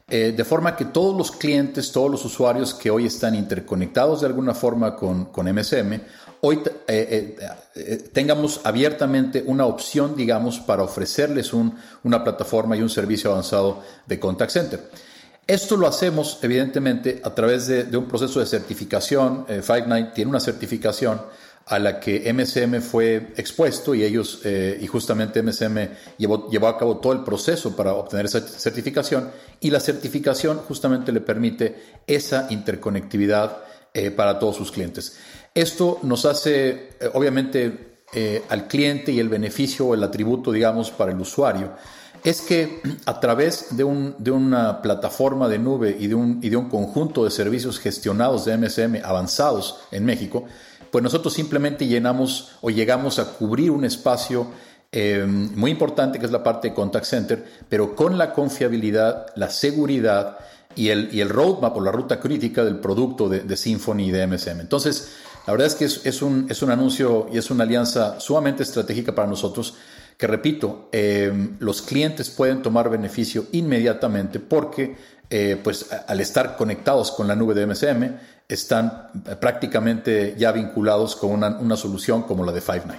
Eh, 0.08 0.32
de 0.36 0.44
forma 0.44 0.76
que 0.76 0.86
todos 0.86 1.16
los 1.16 1.32
clientes, 1.32 1.90
todos 1.92 2.10
los 2.10 2.24
usuarios 2.24 2.72
que 2.74 2.90
hoy 2.90 3.06
están 3.06 3.34
interconectados 3.34 4.20
de 4.20 4.28
alguna 4.28 4.54
forma 4.54 4.94
con, 4.94 5.26
con 5.26 5.52
MSM, 5.52 6.00
hoy 6.42 6.60
eh, 6.86 7.36
eh, 7.74 8.10
tengamos 8.12 8.60
abiertamente 8.64 9.42
una 9.44 9.66
opción, 9.66 10.14
digamos, 10.16 10.60
para 10.60 10.84
ofrecerles 10.84 11.52
una 11.52 12.22
plataforma 12.22 12.76
y 12.76 12.82
un 12.82 12.88
servicio 12.88 13.32
avanzado 13.32 13.82
de 14.06 14.18
contact 14.18 14.52
center. 14.52 14.90
Esto 15.46 15.76
lo 15.76 15.86
hacemos, 15.86 16.38
evidentemente, 16.42 17.20
a 17.22 17.34
través 17.34 17.66
de, 17.66 17.84
de 17.84 17.96
un 17.96 18.06
proceso 18.06 18.40
de 18.40 18.46
certificación. 18.46 19.46
Five9 19.46 20.12
tiene 20.12 20.30
una 20.30 20.40
certificación 20.40 21.20
a 21.66 21.80
la 21.80 21.98
que 21.98 22.32
MSM 22.32 22.80
fue 22.80 23.32
expuesto 23.36 23.92
y 23.94 24.04
ellos, 24.04 24.40
eh, 24.44 24.78
y 24.80 24.86
justamente 24.86 25.42
MSM 25.42 25.88
llevó, 26.16 26.48
llevó 26.48 26.68
a 26.68 26.78
cabo 26.78 26.98
todo 26.98 27.12
el 27.12 27.24
proceso 27.24 27.74
para 27.74 27.92
obtener 27.94 28.26
esa 28.26 28.40
certificación 28.40 29.30
y 29.58 29.70
la 29.70 29.80
certificación 29.80 30.58
justamente 30.58 31.10
le 31.10 31.20
permite 31.20 31.74
esa 32.06 32.46
interconectividad 32.50 33.58
eh, 33.92 34.12
para 34.12 34.38
todos 34.38 34.56
sus 34.56 34.70
clientes. 34.70 35.16
Esto 35.52 35.98
nos 36.02 36.24
hace, 36.24 36.70
eh, 37.00 37.10
obviamente, 37.14 37.96
al 38.48 38.68
cliente 38.68 39.10
y 39.10 39.18
el 39.18 39.28
beneficio 39.28 39.88
o 39.88 39.94
el 39.94 40.02
atributo, 40.02 40.52
digamos, 40.52 40.90
para 40.92 41.10
el 41.10 41.20
usuario, 41.20 41.72
es 42.22 42.40
que 42.40 42.80
a 43.04 43.20
través 43.20 43.76
de, 43.76 43.84
un, 43.84 44.14
de 44.18 44.30
una 44.30 44.80
plataforma 44.80 45.48
de 45.48 45.58
nube 45.58 45.96
y 45.98 46.06
de, 46.06 46.14
un, 46.14 46.38
y 46.42 46.48
de 46.48 46.56
un 46.56 46.68
conjunto 46.68 47.24
de 47.24 47.30
servicios 47.30 47.78
gestionados 47.78 48.44
de 48.44 48.56
MSM 48.56 49.04
avanzados 49.04 49.80
en 49.90 50.04
México, 50.04 50.44
pues 50.96 51.02
nosotros 51.02 51.34
simplemente 51.34 51.86
llenamos 51.86 52.52
o 52.62 52.70
llegamos 52.70 53.18
a 53.18 53.26
cubrir 53.26 53.70
un 53.70 53.84
espacio 53.84 54.46
eh, 54.90 55.26
muy 55.26 55.70
importante 55.70 56.18
que 56.18 56.24
es 56.24 56.32
la 56.32 56.42
parte 56.42 56.68
de 56.68 56.74
contact 56.74 57.04
center, 57.04 57.44
pero 57.68 57.94
con 57.94 58.16
la 58.16 58.32
confiabilidad, 58.32 59.26
la 59.36 59.50
seguridad 59.50 60.38
y 60.74 60.88
el, 60.88 61.10
y 61.12 61.20
el 61.20 61.28
roadmap 61.28 61.76
o 61.76 61.82
la 61.82 61.92
ruta 61.92 62.18
crítica 62.18 62.64
del 62.64 62.78
producto 62.78 63.28
de, 63.28 63.40
de 63.40 63.56
Symfony 63.58 64.04
y 64.06 64.10
de 64.10 64.26
MSM. 64.26 64.58
Entonces, 64.60 65.10
la 65.46 65.52
verdad 65.52 65.66
es 65.66 65.74
que 65.74 65.84
es, 65.84 66.22
un, 66.22 66.46
es 66.48 66.62
un 66.62 66.70
anuncio 66.70 67.26
y 67.30 67.36
es 67.36 67.50
una 67.50 67.64
alianza 67.64 68.18
sumamente 68.18 68.62
estratégica 68.62 69.14
para 69.14 69.28
nosotros 69.28 69.74
que, 70.16 70.26
repito, 70.26 70.88
eh, 70.92 71.30
los 71.58 71.82
clientes 71.82 72.30
pueden 72.30 72.62
tomar 72.62 72.88
beneficio 72.88 73.44
inmediatamente 73.52 74.40
porque 74.40 74.96
eh, 75.28 75.60
pues 75.62 75.90
al 76.06 76.20
estar 76.20 76.56
conectados 76.56 77.10
con 77.10 77.26
la 77.26 77.34
nube 77.34 77.52
de 77.52 77.66
MSM, 77.66 78.16
están 78.48 79.08
prácticamente 79.40 80.34
ya 80.38 80.52
vinculados 80.52 81.16
con 81.16 81.32
una, 81.32 81.76
solución 81.76 82.22
como 82.22 82.44
la 82.44 82.52
de 82.52 82.62
Five9. 82.62 82.96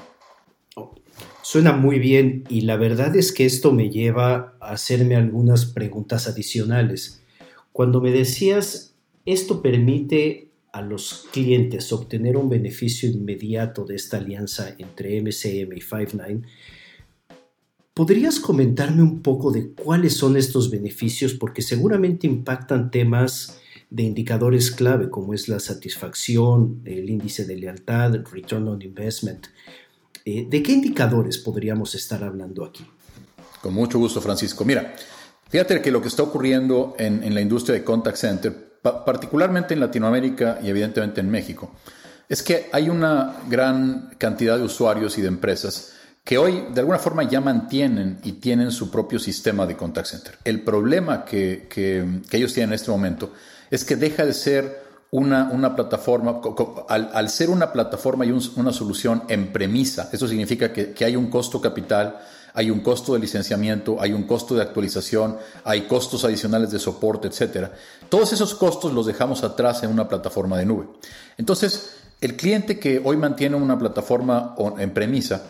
suena 1.42 1.72
muy 1.72 2.00
bien 2.00 2.44
y 2.50 2.62
la 2.62 2.76
verdad 2.76 3.16
es 3.16 3.32
que 3.32 3.46
esto 3.46 3.72
me 3.72 3.90
lleva 3.90 4.58
a 4.60 4.72
hacerme 4.72 5.16
algunas 5.16 5.66
preguntas 5.66 6.28
adicionales. 6.28 7.24
Cuando 7.72 8.02
me 8.02 8.12
decías, 8.12 8.96
esto 9.26 9.62
permite 9.62 10.52
a 10.74 10.82
los 10.82 11.28
clientes 11.32 11.92
obtener 11.94 12.38
un 12.38 12.50
beneficio 12.50 13.10
inmediato 13.10 13.86
de 13.86 13.96
esta 13.96 14.18
alianza 14.18 14.76
entre 14.78 15.22
MCM 15.22 15.74
y 15.74 15.82
Five9, 15.82 16.44
¿podrías 17.94 18.40
comentarme 18.40 19.02
un 19.02 19.22
poco 19.22 19.52
de 19.52 19.72
cuáles 19.72 20.14
son 20.14 20.38
estos 20.38 20.70
beneficios? 20.70 21.34
Porque 21.34 21.62
seguramente 21.62 22.28
impactan 22.28 22.92
temas 22.92 23.60
de 23.90 24.04
indicadores 24.04 24.72
clave 24.72 25.10
como 25.10 25.34
es 25.34 25.48
la 25.48 25.60
satisfacción, 25.60 26.82
el 26.86 27.10
índice 27.10 27.46
de 27.46 27.56
lealtad, 27.56 28.16
el 28.16 28.26
return 28.26 28.68
on 28.68 28.82
investment. 28.82 29.48
Eh, 30.26 30.46
¿De 30.50 30.62
qué 30.62 30.74
indicadores 30.74 31.38
podríamos 31.38 31.96
estar 31.96 32.24
hablando 32.24 32.66
aquí? 32.66 32.86
Con 33.62 33.74
mucho 33.74 33.98
gusto, 33.98 34.20
Francisco. 34.20 34.66
Mira, 34.66 34.94
fíjate 35.50 35.82
que 35.82 35.92
lo 35.92 36.02
que 36.02 36.10
está 36.10 36.24
ocurriendo 36.24 36.96
en, 37.00 37.34
la 37.34 37.42
industria 37.42 37.76
de 37.76 37.84
contact 37.84 38.18
center, 38.18 38.80
particularmente 38.82 39.74
en 39.74 39.80
Latinoamérica 39.80 40.60
y 40.62 40.70
evidentemente 40.70 41.22
en 41.22 41.30
México, 41.30 41.72
es 42.28 42.44
que 42.44 42.70
hay 42.74 42.90
una 42.90 43.38
gran 43.50 44.12
cantidad 44.18 44.58
de 44.58 44.64
usuarios 44.64 45.18
y 45.18 45.22
de 45.22 45.30
empresas 45.30 45.94
que 46.26 46.38
hoy 46.38 46.66
de 46.74 46.82
alguna 46.82 47.00
forma 47.00 47.24
ya 47.24 47.40
mantienen 47.40 48.20
y 48.22 48.34
tienen 48.34 48.72
su 48.72 48.92
propio 48.92 49.18
sistema 49.18 49.66
de 49.66 49.78
contact 49.78 50.08
center. 50.08 50.38
El 50.44 50.62
problema 50.62 51.24
que, 51.24 51.68
que 51.70 52.06
ellos 52.34 52.54
tienen 52.54 52.72
en 52.72 52.76
este 52.76 52.92
momento 52.92 53.32
es 53.70 53.84
que 53.84 53.96
deja 53.96 54.26
de 54.26 54.34
ser 54.34 54.88
una, 55.12 55.50
una 55.52 55.76
plataforma, 55.76 56.42
al, 56.90 57.30
ser 57.30 57.50
una 57.50 57.72
plataforma 57.72 58.26
y 58.26 58.32
una 58.32 58.74
solución 58.74 59.24
en 59.30 59.54
premisa, 59.54 60.10
eso 60.12 60.28
significa 60.28 60.74
que, 60.74 60.94
hay 61.06 61.16
un 61.16 61.30
costo 61.30 61.62
capital, 61.62 62.20
hay 62.54 62.72
un 62.72 62.80
costo 62.80 63.14
de 63.14 63.20
licenciamiento, 63.20 63.98
hay 64.02 64.14
un 64.14 64.24
costo 64.24 64.56
de 64.56 64.64
actualización, 64.64 65.38
hay 65.64 65.82
costos 65.82 66.26
adicionales 66.26 66.72
de 66.72 66.80
soporte, 66.80 67.28
etc. 67.28 67.70
Todos 68.10 68.34
esos 68.34 68.56
costos 68.56 68.94
los 68.94 69.06
dejamos 69.06 69.44
atrás 69.44 69.84
en 69.84 69.92
una 69.92 70.10
plataforma 70.10 70.58
de 70.58 70.66
nube. 70.66 70.88
Entonces, 71.38 71.92
el 72.20 72.36
cliente 72.36 72.80
que 72.80 73.00
hoy 73.04 73.16
mantiene 73.16 73.56
una 73.56 73.78
plataforma 73.78 74.56
en 74.80 74.92
premisa, 74.92 75.44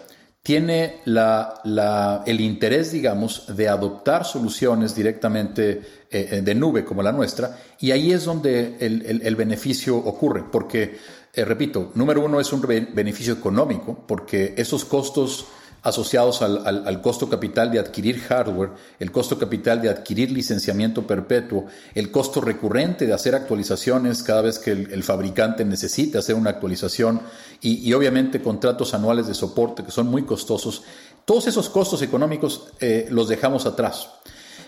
tiene 0.48 1.01
el 1.06 2.39
interés, 2.39 2.94
digamos, 2.94 3.54
de 3.54 3.68
adoptar 3.68 4.24
soluciones 4.24 4.96
directamente 4.96 5.72
eh, 6.10 6.30
eh, 6.32 6.42
de 6.42 6.56
nube 6.56 6.86
como 6.86 7.04
la 7.04 7.12
nuestra, 7.12 7.60
y 7.82 7.92
ahí 7.92 8.13
es 8.13 8.24
donde 8.24 8.77
el, 8.80 9.36
beneficio 9.36 9.98
ocurre, 9.98 10.46
porque, 10.50 11.00
eh, 11.34 11.44
repito, 11.44 11.92
número 11.96 12.22
uno 12.24 12.39
es 12.39 12.54
un 12.54 12.62
beneficio 12.62 13.34
económico, 13.34 14.06
porque 14.08 14.54
esos 14.56 14.86
costos 14.86 15.48
asociados 15.84 16.42
al, 16.42 17.02
costo 17.02 17.30
capital 17.30 17.72
de 17.72 17.80
adquirir 17.80 18.20
hardware, 18.20 18.72
el 19.00 19.12
costo 19.12 19.38
capital 19.38 19.82
de 19.82 19.90
adquirir 19.90 20.32
licenciamiento 20.32 21.06
perpetuo, 21.06 21.66
el 21.96 22.12
costo 22.12 22.42
recurrente 22.42 23.06
de 23.06 23.14
hacer 23.14 23.36
actualizaciones 23.36 24.24
cada 24.24 24.42
vez 24.42 24.60
que 24.60 24.72
el, 24.72 25.04
fabricante 25.04 25.64
necesite 25.64 26.18
hacer 26.18 26.36
una 26.36 26.50
actualización 26.50 27.22
y, 27.62 27.92
obviamente 27.94 28.42
contratos 28.42 28.94
anuales 28.94 29.28
de 29.28 29.34
soporte 29.34 29.84
que 29.84 29.92
son 29.92 30.08
muy 30.08 30.24
costosos. 30.24 30.84
Todos 31.26 31.48
esos 31.48 31.70
costos 31.70 32.02
económicos 32.02 32.68
eh, 32.80 33.08
los 33.10 33.28
dejamos 33.28 33.66
atrás. 33.66 34.10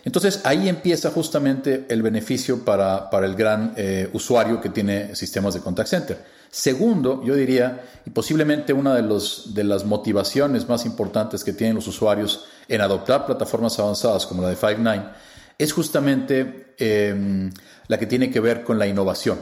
Entonces 0.05 0.41
ahí 0.43 0.69
empieza 0.69 1.11
justamente 1.11 1.85
el 1.89 2.01
beneficio 2.01 2.63
para, 2.63 3.09
el 3.23 3.35
gran 3.35 3.73
eh, 3.75 4.09
usuario 4.13 4.61
que 4.61 4.69
tiene 4.69 5.15
sistemas 5.15 5.53
de 5.53 5.59
contact 5.61 5.89
center. 5.89 6.25
Segundo, 6.51 7.21
yo 7.23 7.35
diría, 7.35 7.81
y 8.05 8.09
posiblemente 8.09 8.73
una 8.73 8.95
de, 8.95 9.03
los, 9.03 9.53
de 9.53 9.63
las 9.63 9.85
motivaciones 9.85 10.67
más 10.67 10.85
importantes 10.85 11.43
que 11.43 11.53
tienen 11.53 11.75
los 11.75 11.87
usuarios 11.87 12.45
en 12.67 12.81
adoptar 12.81 13.25
plataformas 13.25 13.77
avanzadas 13.77 14.25
como 14.25 14.41
la 14.41 14.49
de 14.49 14.57
Five9, 14.57 15.11
es 15.59 15.73
justamente 15.73 16.73
em, 16.79 17.51
la 17.87 17.99
que 17.99 18.07
tiene 18.07 18.31
que 18.31 18.39
ver 18.39 18.63
con 18.63 18.79
la 18.79 18.87
innovación. 18.87 19.37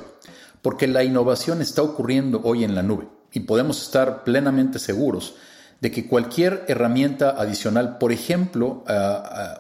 Porque 0.62 0.88
la 0.88 1.04
innovación 1.04 1.62
está 1.62 1.82
ocurriendo 1.82 2.42
hoy 2.44 2.64
en 2.64 2.76
la 2.76 2.84
nube 2.84 3.08
y 3.32 3.42
podemos 3.42 3.82
estar 3.82 4.24
plenamente 4.24 4.80
seguros 4.80 5.36
de 5.80 5.92
que 5.92 6.08
cualquier 6.08 6.66
herramienta 6.68 7.30
adicional, 7.30 7.98
por 7.98 8.12
ejemplo, 8.12 8.84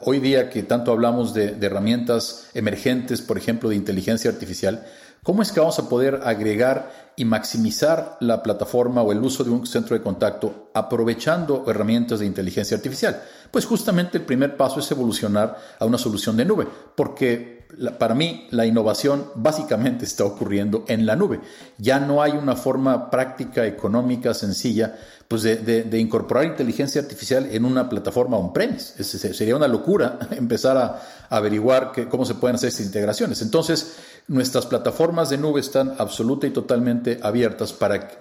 hoy 0.02 0.20
día 0.20 0.50
que 0.50 0.64
tanto 0.64 0.92
hablamos 0.92 1.34
de 1.34 1.58
herramientas 1.62 2.50
emergentes, 2.54 3.22
por 3.22 3.38
ejemplo, 3.38 3.70
de 3.70 3.76
inteligencia 3.76 4.32
artificial, 4.32 4.86
¿Cómo 5.28 5.42
es 5.42 5.52
que 5.52 5.60
vamos 5.60 5.78
a 5.78 5.90
poder 5.90 6.22
agregar 6.24 7.12
y 7.18 7.26
maximizar 7.26 8.16
la 8.22 8.42
plataforma 8.42 9.02
o 9.02 9.12
el 9.12 9.22
uso 9.22 9.44
de 9.44 9.50
un 9.50 9.68
centro 9.68 9.94
de 9.98 10.02
contacto 10.02 10.70
aprovechando 10.74 11.66
herramientas 11.68 12.20
de 12.20 12.26
inteligencia 12.26 12.78
artificial? 12.78 13.22
Pues 13.52 13.66
justamente 13.66 14.18
el 14.20 14.24
primer 14.24 14.56
paso 14.56 14.80
es 14.80 14.90
evolucionar 14.90 15.58
a 15.80 15.86
una 15.86 15.98
solución 15.98 16.38
de 16.38 16.46
nube, 16.46 16.66
porque 16.96 17.57
para 17.98 18.16
mí 18.16 18.48
la 18.52 18.66
innovación 18.66 19.28
básicamente 19.36 20.06
está 20.06 20.26
ocurriendo 20.26 20.86
en 20.88 21.06
la 21.06 21.16
nube. 21.16 21.40
Ya 21.78 22.00
no 22.00 22.22
hay 22.22 22.32
una 22.32 22.56
forma 22.56 23.10
práctica, 23.10 23.66
económica, 23.66 24.34
sencilla 24.34 24.96
pues 25.28 25.44
de, 25.44 26.00
incorporar 26.00 26.46
inteligencia 26.46 27.02
artificial 27.02 27.50
en 27.52 27.66
una 27.66 27.90
plataforma 27.90 28.38
on-premise. 28.38 29.04
Sería 29.04 29.58
una 29.58 29.68
locura 29.68 30.18
empezar 30.32 30.78
a, 30.78 31.02
averiguar 31.30 31.92
cómo 32.10 32.26
se 32.26 32.36
pueden 32.36 32.56
hacer 32.56 32.70
estas 32.70 32.86
integraciones. 32.86 33.42
Entonces, 33.42 33.98
nuestras 34.30 34.66
plataformas 34.66 35.30
de 35.30 35.38
nube 35.38 35.60
están 35.60 35.96
absoluta 35.98 36.48
y 36.48 36.52
totalmente 36.52 37.20
abiertas 37.22 37.74
para 37.74 38.12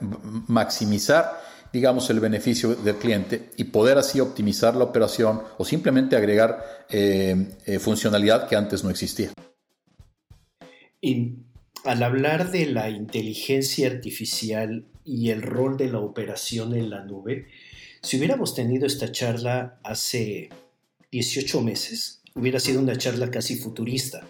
maximizar 0.48 1.40
digamos, 1.76 2.08
el 2.08 2.20
beneficio 2.20 2.74
del 2.74 2.96
cliente 2.96 3.50
y 3.58 3.64
poder 3.64 3.98
así 3.98 4.18
optimizar 4.18 4.74
la 4.76 4.84
operación 4.84 5.42
o 5.58 5.64
simplemente 5.66 6.16
agregar 6.16 6.64
eh, 6.88 7.48
eh, 7.66 7.78
funcionalidad 7.78 8.48
que 8.48 8.56
antes 8.56 8.82
no 8.82 8.88
existía. 8.88 9.30
Y 11.02 11.34
al 11.84 12.02
hablar 12.02 12.50
de 12.50 12.64
la 12.64 12.88
inteligencia 12.88 13.88
artificial 13.88 14.86
y 15.04 15.28
el 15.28 15.42
rol 15.42 15.76
de 15.76 15.90
la 15.90 15.98
operación 15.98 16.74
en 16.74 16.88
la 16.88 17.04
nube, 17.04 17.48
si 18.00 18.16
hubiéramos 18.16 18.54
tenido 18.54 18.86
esta 18.86 19.12
charla 19.12 19.78
hace 19.84 20.48
18 21.12 21.60
meses, 21.60 22.22
hubiera 22.34 22.58
sido 22.58 22.80
una 22.80 22.96
charla 22.96 23.30
casi 23.30 23.56
futurista. 23.56 24.26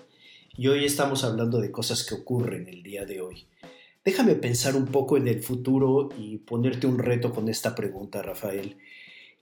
Y 0.57 0.67
hoy 0.67 0.85
estamos 0.85 1.23
hablando 1.23 1.61
de 1.61 1.71
cosas 1.71 2.03
que 2.03 2.17
ocurren 2.17 2.67
el 2.67 2.83
día 2.83 3.05
de 3.05 3.21
hoy. 3.21 3.47
Déjame 4.07 4.37
pensar 4.37 4.77
un 4.77 4.87
poco 4.87 5.17
en 5.17 5.27
el 5.27 5.43
futuro 5.43 6.11
y 6.17 6.39
ponerte 6.39 6.87
un 6.87 6.97
reto 6.97 7.33
con 7.33 7.49
esta 7.49 7.75
pregunta, 7.75 8.23
Rafael. 8.23 8.77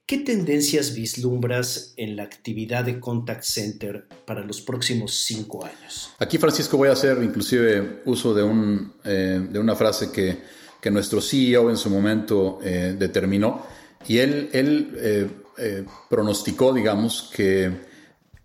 ¿Qué 0.06 0.16
tendencias 0.16 0.94
vislumbras 0.94 1.92
en 1.98 2.16
la 2.16 2.22
actividad 2.22 2.82
de 2.82 2.98
contact 2.98 3.42
center 3.42 4.08
para 4.24 4.42
los 4.42 4.62
próximos 4.62 5.16
cinco 5.16 5.66
años? 5.66 6.14
Aquí, 6.18 6.38
Francisco, 6.38 6.78
voy 6.78 6.88
a 6.88 6.92
hacer 6.92 7.22
inclusive 7.22 8.00
uso 8.06 8.32
de, 8.32 8.42
un, 8.42 8.94
eh, 9.04 9.46
de 9.50 9.58
una 9.58 9.76
frase 9.76 10.10
que, 10.10 10.38
que, 10.80 10.90
nuestro 10.90 11.20
CEO 11.20 11.68
en 11.68 11.76
su 11.76 11.90
momento 11.90 12.58
eh, 12.64 12.96
determinó 12.98 13.66
y 14.08 14.16
él, 14.16 14.48
él 14.54 15.28
eh, 15.58 15.84
pronosticó, 16.08 16.72
digamos, 16.72 17.30
que 17.36 17.70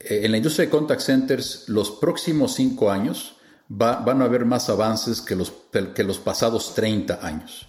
en 0.02 0.32
la 0.32 0.36
industria 0.36 0.66
de 0.66 0.70
contact 0.70 1.00
centers 1.00 1.70
los 1.70 1.92
próximos 1.92 2.56
cinco 2.56 2.92
años 2.92 3.38
van 3.70 4.22
a 4.22 4.26
haber 4.26 4.46
más 4.46 4.68
avances 4.70 5.22
que 5.22 5.36
los, 5.36 5.53
que 5.94 6.03
los 6.03 6.18
pasados 6.18 6.74
30 6.74 7.25
años. 7.25 7.68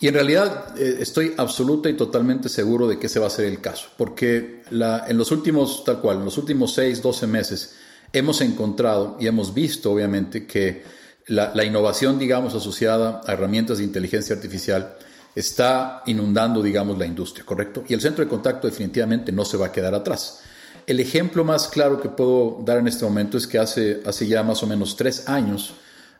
Y 0.00 0.06
en 0.06 0.14
realidad 0.14 0.78
eh, 0.78 0.98
estoy 1.00 1.34
absoluta 1.36 1.88
y 1.88 1.94
totalmente 1.94 2.48
seguro 2.48 2.86
de 2.86 2.98
que 2.98 3.06
ese 3.06 3.18
va 3.18 3.26
a 3.26 3.30
ser 3.30 3.46
el 3.46 3.60
caso, 3.60 3.88
porque 3.96 4.62
en 4.70 5.18
los 5.18 5.32
últimos, 5.32 5.82
tal 5.84 6.00
cual, 6.00 6.18
en 6.18 6.26
los 6.26 6.38
últimos 6.38 6.74
6, 6.74 7.02
12 7.02 7.26
meses 7.26 7.74
hemos 8.12 8.40
encontrado 8.40 9.16
y 9.18 9.26
hemos 9.26 9.52
visto, 9.52 9.90
obviamente, 9.90 10.46
que 10.46 10.84
la, 11.26 11.52
la, 11.54 11.64
innovación, 11.64 12.18
digamos, 12.18 12.54
asociada 12.54 13.22
a 13.26 13.32
herramientas 13.32 13.78
de 13.78 13.84
inteligencia 13.84 14.36
artificial 14.36 14.96
está 15.34 16.02
inundando, 16.06 16.62
digamos, 16.62 16.96
la 16.96 17.06
industria, 17.06 17.44
¿correcto? 17.44 17.84
Y 17.88 17.94
el 17.94 18.00
centro 18.00 18.24
de 18.24 18.30
contacto 18.30 18.66
definitivamente 18.66 19.32
no 19.32 19.44
se 19.44 19.56
va 19.56 19.66
a 19.66 19.72
quedar 19.72 19.94
atrás. 19.94 20.42
El 20.88 21.00
ejemplo 21.00 21.44
más 21.44 21.68
claro 21.68 22.00
que 22.00 22.08
puedo 22.08 22.62
dar 22.64 22.78
en 22.78 22.88
este 22.88 23.04
momento 23.04 23.36
es 23.36 23.46
que 23.46 23.58
hace, 23.58 24.00
hace 24.06 24.26
ya 24.26 24.42
más 24.42 24.62
o 24.62 24.66
menos 24.66 24.96
tres 24.96 25.28
años, 25.28 25.74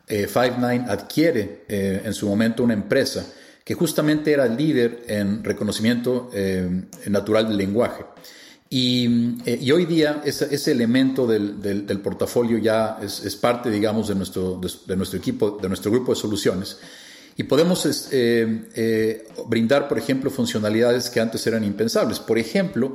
eh, 0.07 0.27
Five9 0.31 0.87
adquiere 0.87 1.63
eh, 1.67 2.03
en 2.05 2.13
su 2.13 2.29
momento 2.29 2.63
una 2.63 2.75
empresa 2.75 3.25
que 3.63 3.73
justamente 3.73 4.31
era 4.31 4.45
líder 4.45 5.05
en 5.07 5.43
reconocimiento 5.43 6.29
eh, 6.35 6.83
natural 7.07 7.47
del 7.47 7.57
lenguaje. 7.57 8.05
Y, 8.69 9.39
eh, 9.43 9.57
y 9.59 9.71
hoy 9.71 9.87
día 9.87 10.21
ese, 10.23 10.53
ese 10.53 10.71
elemento 10.71 11.25
del, 11.25 11.59
del, 11.59 11.99
portafolio 11.99 12.59
ya 12.59 12.99
es, 13.01 13.35
parte, 13.37 13.71
digamos, 13.71 14.07
de 14.09 14.13
nuestro, 14.13 14.61
de, 14.85 14.95
nuestro 14.95 15.17
equipo, 15.17 15.57
de 15.59 15.67
nuestro 15.67 15.89
grupo 15.89 16.13
de 16.13 16.19
soluciones. 16.21 16.77
Y 17.35 17.43
podemos 17.43 17.87
brindar, 19.47 19.87
por 19.87 19.97
ejemplo, 19.97 20.29
funcionalidades 20.29 21.09
que 21.09 21.19
antes 21.19 21.47
eran 21.47 21.63
impensables. 21.63 22.19
Por 22.19 22.37
ejemplo, 22.37 22.93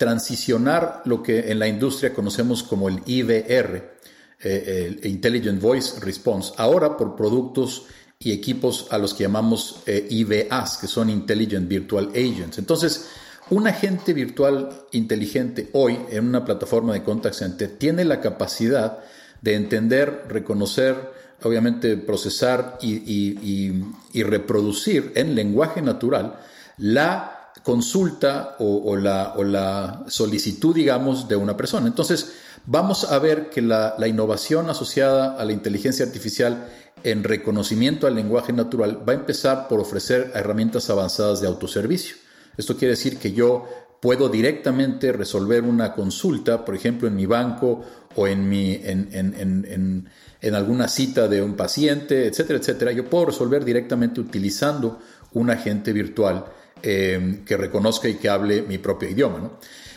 transicionar 0.00 1.02
lo 1.04 1.22
que 1.22 1.50
en 1.52 1.58
la 1.58 1.68
industria 1.68 2.14
conocemos 2.14 2.62
como 2.62 2.88
el 2.88 3.02
IVR, 3.04 3.98
el 4.40 5.00
Intelligent 5.04 5.60
Voice 5.60 6.00
Response, 6.00 6.54
ahora 6.56 6.96
por 6.96 7.14
productos 7.16 7.82
y 8.18 8.32
equipos 8.32 8.86
a 8.90 8.96
los 8.96 9.12
que 9.12 9.24
llamamos 9.24 9.82
eh, 9.84 10.06
IVAs, 10.08 10.78
que 10.78 10.86
son 10.86 11.10
Intelligent 11.10 11.68
Virtual 11.68 12.08
Agents. 12.14 12.56
Entonces, 12.56 13.08
un 13.50 13.66
agente 13.66 14.14
virtual 14.14 14.70
inteligente 14.92 15.68
hoy 15.74 15.98
en 16.10 16.28
una 16.28 16.46
plataforma 16.46 16.94
de 16.94 17.02
contact 17.02 17.34
center 17.34 17.76
tiene 17.76 18.06
la 18.06 18.22
capacidad 18.22 19.00
de 19.42 19.54
entender, 19.54 20.24
reconocer, 20.28 20.96
obviamente 21.42 21.98
procesar 21.98 22.78
y, 22.80 23.82
reproducir 24.22 25.12
en 25.14 25.34
lenguaje 25.34 25.82
natural 25.82 26.38
la 26.78 27.39
consulta 27.62 28.56
o, 28.58 28.96
la, 28.96 29.34
o, 29.36 29.44
la, 29.44 30.04
solicitud, 30.08 30.74
digamos, 30.74 31.28
de 31.28 31.36
una 31.36 31.56
persona. 31.56 31.86
Entonces, 31.86 32.32
vamos 32.66 33.04
a 33.04 33.18
ver 33.18 33.50
que 33.50 33.62
la, 33.62 33.96
innovación 34.06 34.70
asociada 34.70 35.36
a 35.36 35.44
la 35.44 35.52
inteligencia 35.52 36.04
artificial 36.04 36.68
en 37.02 37.24
reconocimiento 37.24 38.06
al 38.06 38.14
lenguaje 38.14 38.52
natural 38.52 39.08
va 39.08 39.12
a 39.12 39.16
empezar 39.16 39.68
por 39.68 39.80
ofrecer 39.80 40.32
herramientas 40.34 40.90
avanzadas 40.90 41.40
de 41.40 41.48
autoservicio. 41.48 42.16
Esto 42.56 42.76
quiere 42.76 42.92
decir 42.92 43.18
que 43.18 43.32
yo 43.32 43.66
puedo 44.00 44.28
directamente 44.28 45.12
resolver 45.12 45.62
una 45.62 45.94
consulta, 45.94 46.64
por 46.64 46.74
ejemplo, 46.74 47.08
en 47.08 47.16
mi 47.16 47.26
banco 47.26 47.84
o 48.16 48.26
en, 48.26 48.48
mi, 48.48 48.80
en, 48.82 50.08
alguna 50.54 50.88
cita 50.88 51.28
de 51.28 51.42
un 51.42 51.54
paciente, 51.54 52.26
etcétera, 52.26 52.58
etcétera. 52.58 52.92
Yo 52.92 53.04
puedo 53.04 53.26
resolver 53.26 53.64
directamente 53.64 54.20
utilizando 54.20 54.98
un 55.32 55.50
agente 55.50 55.92
virtual 55.92 56.46
eh, 56.82 57.42
que 57.46 57.56
reconozca 57.56 58.08
y 58.08 58.14
que 58.14 58.28
hable 58.28 58.62
mi 58.62 58.78
propio 58.78 59.08
idioma. 59.08 59.52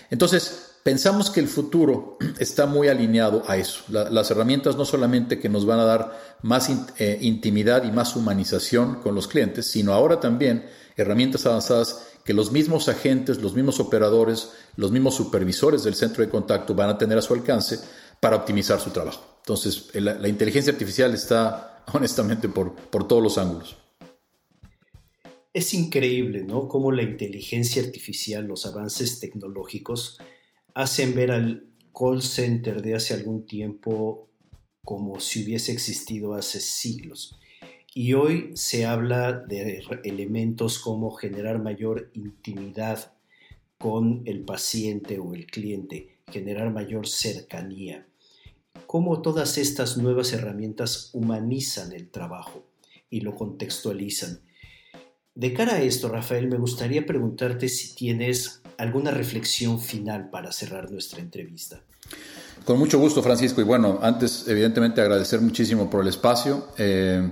Entonces, 0.09 0.73
Pensamos 0.83 1.29
que 1.29 1.39
el 1.39 1.47
futuro 1.47 2.17
está 2.39 2.65
muy 2.65 2.89
alineado 2.89 3.43
a 3.47 3.57
eso. 3.57 3.83
las 3.87 4.29
herramientas 4.29 4.75
no 4.75 4.85
solamente 4.85 5.39
que 5.39 5.49
nos 5.49 5.65
van 5.65 5.79
a 5.79 5.85
dar 5.85 6.37
más 6.41 6.69
eh, 6.97 7.17
intimidad 7.21 7.85
y 7.85 7.91
más 7.91 8.15
humanización 8.17 8.95
con 8.95 9.15
los 9.15 9.29
clientes, 9.29 9.65
sino 9.65 9.93
ahora 9.93 10.19
también 10.19 10.65
herramientas 10.97 11.45
avanzadas 11.45 12.07
que 12.25 12.33
los 12.33 12.51
mismos 12.51 12.89
agentes, 12.89 13.41
los 13.41 13.53
mismos 13.53 13.79
operadores, 13.79 14.51
los 14.75 14.91
mismos 14.91 15.15
supervisores 15.15 15.83
del 15.83 15.95
centro 15.95 16.23
de 16.23 16.29
contacto 16.29 16.75
van 16.75 16.89
a 16.89 16.97
tener 16.97 17.17
a 17.17 17.21
su 17.21 17.33
alcance 17.33 17.79
para 18.19 18.35
optimizar 18.35 18.79
su 18.79 18.91
trabajo. 18.91 19.21
Entonces, 19.39 19.89
la, 19.93 20.27
inteligencia 20.27 20.71
artificial 20.71 21.13
está 21.13 21.83
honestamente 21.93 22.49
por, 22.49 22.73
por 22.73 23.07
todos 23.07 23.23
los 23.23 23.37
ángulos. 23.37 23.77
Es 25.53 25.75
increíble, 25.75 26.43
¿no? 26.43 26.67
Cómo 26.67 26.91
la 26.91 27.03
inteligencia 27.03 27.83
artificial, 27.83 28.45
los 28.45 28.65
avances 28.65 29.19
tecnológicos, 29.19 30.19
hacen 30.73 31.13
ver 31.13 31.31
al 31.31 31.67
call 31.93 32.23
center 32.23 32.81
de 32.81 32.95
hace 32.95 33.13
algún 33.13 33.45
tiempo 33.45 34.29
como 34.83 35.19
si 35.19 35.43
hubiese 35.43 35.71
existido 35.71 36.33
hace 36.33 36.59
siglos. 36.59 37.39
Y 37.93 38.13
hoy 38.13 38.49
se 38.55 38.85
habla 38.85 39.31
de 39.33 39.83
elementos 40.03 40.79
como 40.79 41.11
generar 41.11 41.61
mayor 41.61 42.09
intimidad 42.15 43.13
con 43.77 44.23
el 44.25 44.43
paciente 44.43 45.19
o 45.19 45.35
el 45.35 45.45
cliente, 45.45 46.17
generar 46.31 46.73
mayor 46.73 47.07
cercanía. 47.07 48.07
Cómo 48.87 49.21
todas 49.21 49.59
estas 49.59 49.97
nuevas 49.97 50.33
herramientas 50.33 51.11
humanizan 51.13 51.93
el 51.93 52.09
trabajo 52.09 52.65
y 53.11 53.21
lo 53.21 53.35
contextualizan. 53.35 54.41
De 55.35 55.51
cara 55.53 55.75
a 55.75 55.81
esto, 55.81 56.09
Rafael, 56.09 56.47
me 56.47 56.57
gustaría 56.57 57.05
preguntarte 57.05 57.67
si 57.67 57.95
tienes 57.95 58.61
alguna 58.77 59.09
reflexión 59.11 59.79
final 59.79 60.29
para 60.29 60.51
cerrar 60.51 60.91
nuestra 60.91 61.21
entrevista. 61.21 61.81
Con 62.65 62.77
mucho 62.77 62.99
gusto, 62.99 63.23
Francisco. 63.23 63.59
Y 63.59 63.63
bueno, 63.63 63.99
antes, 64.01 64.47
evidentemente, 64.47 65.01
agradecer 65.01 65.41
muchísimo 65.41 65.89
por 65.89 66.01
el 66.01 66.07
espacio. 66.07 66.67
Eh, 66.77 67.27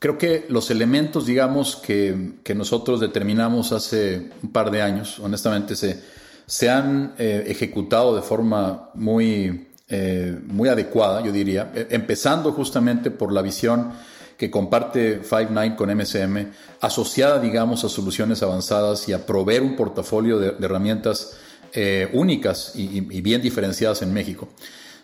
creo 0.00 0.18
que 0.18 0.46
los 0.48 0.70
elementos, 0.70 1.26
digamos, 1.26 1.76
que, 1.76 2.34
que, 2.42 2.56
nosotros 2.56 3.00
determinamos 3.00 3.70
hace 3.70 4.30
un 4.42 4.50
par 4.50 4.72
de 4.72 4.82
años, 4.82 5.20
honestamente, 5.20 5.76
se, 5.76 6.02
se 6.44 6.68
han 6.68 7.14
eh, 7.18 7.44
ejecutado 7.46 8.16
de 8.16 8.22
forma 8.22 8.90
muy, 8.94 9.68
eh, 9.88 10.38
muy 10.44 10.68
adecuada, 10.68 11.24
yo 11.24 11.30
diría, 11.30 11.72
empezando 11.90 12.52
justamente 12.52 13.12
por 13.12 13.32
la 13.32 13.42
visión 13.42 13.92
que 14.38 14.50
comparte 14.50 15.20
Five9 15.20 15.74
con 15.74 15.90
MSM, 15.94 16.52
asociada, 16.80 17.40
digamos, 17.40 17.82
a 17.84 17.88
soluciones 17.88 18.42
avanzadas 18.42 19.08
y 19.08 19.12
a 19.12 19.26
proveer 19.26 19.62
un 19.62 19.74
portafolio 19.74 20.38
de, 20.38 20.54
herramientas 20.64 21.36
eh, 21.74 22.08
únicas 22.14 22.72
y, 22.76 23.00
bien 23.20 23.42
diferenciadas 23.42 24.00
en 24.02 24.14
México. 24.14 24.48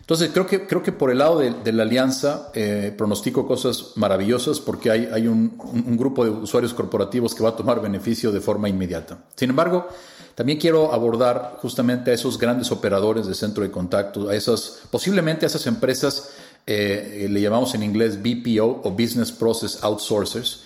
Entonces, 0.00 0.30
creo 0.32 0.46
que, 0.46 0.66
creo 0.66 0.82
que 0.82 0.92
por 0.92 1.10
el 1.10 1.18
lado 1.18 1.40
de, 1.40 1.72
la 1.72 1.82
alianza 1.82 2.50
eh, 2.54 2.94
pronostico 2.96 3.46
cosas 3.46 3.92
maravillosas 3.96 4.60
porque 4.60 4.90
hay, 4.90 5.08
hay 5.12 5.26
un, 5.26 5.58
un, 5.58 5.96
grupo 5.96 6.24
de 6.24 6.30
usuarios 6.30 6.72
corporativos 6.72 7.34
que 7.34 7.42
va 7.42 7.50
a 7.50 7.56
tomar 7.56 7.82
beneficio 7.82 8.30
de 8.30 8.40
forma 8.40 8.68
inmediata. 8.68 9.24
Sin 9.34 9.50
embargo, 9.50 9.88
también 10.34 10.58
quiero 10.58 10.92
abordar 10.92 11.58
justamente 11.60 12.10
a 12.10 12.14
esos 12.14 12.38
grandes 12.38 12.70
operadores 12.72 13.26
de 13.26 13.34
centro 13.34 13.62
de 13.62 13.70
contacto, 13.70 14.28
a 14.28 14.34
esas, 14.34 14.80
posiblemente 14.90 15.46
a 15.46 15.48
esas 15.48 15.66
empresas 15.66 16.30
eh, 16.66 17.26
le 17.28 17.40
llamamos 17.42 17.74
en 17.74 17.82
inglés 17.82 18.18
BPO 18.22 18.80
o 18.84 18.90
Business 18.90 19.30
Process 19.30 19.82
Outsourcers. 19.82 20.64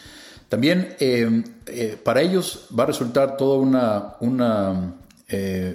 También 0.49 0.95
eh, 1.01 1.43
eh, 1.67 1.99
para 2.03 2.23
ellos 2.23 2.67
va 2.77 2.85
a 2.85 2.87
resultar 2.87 3.37
toda 3.37 3.59
una, 3.59 4.15
una, 4.21 4.95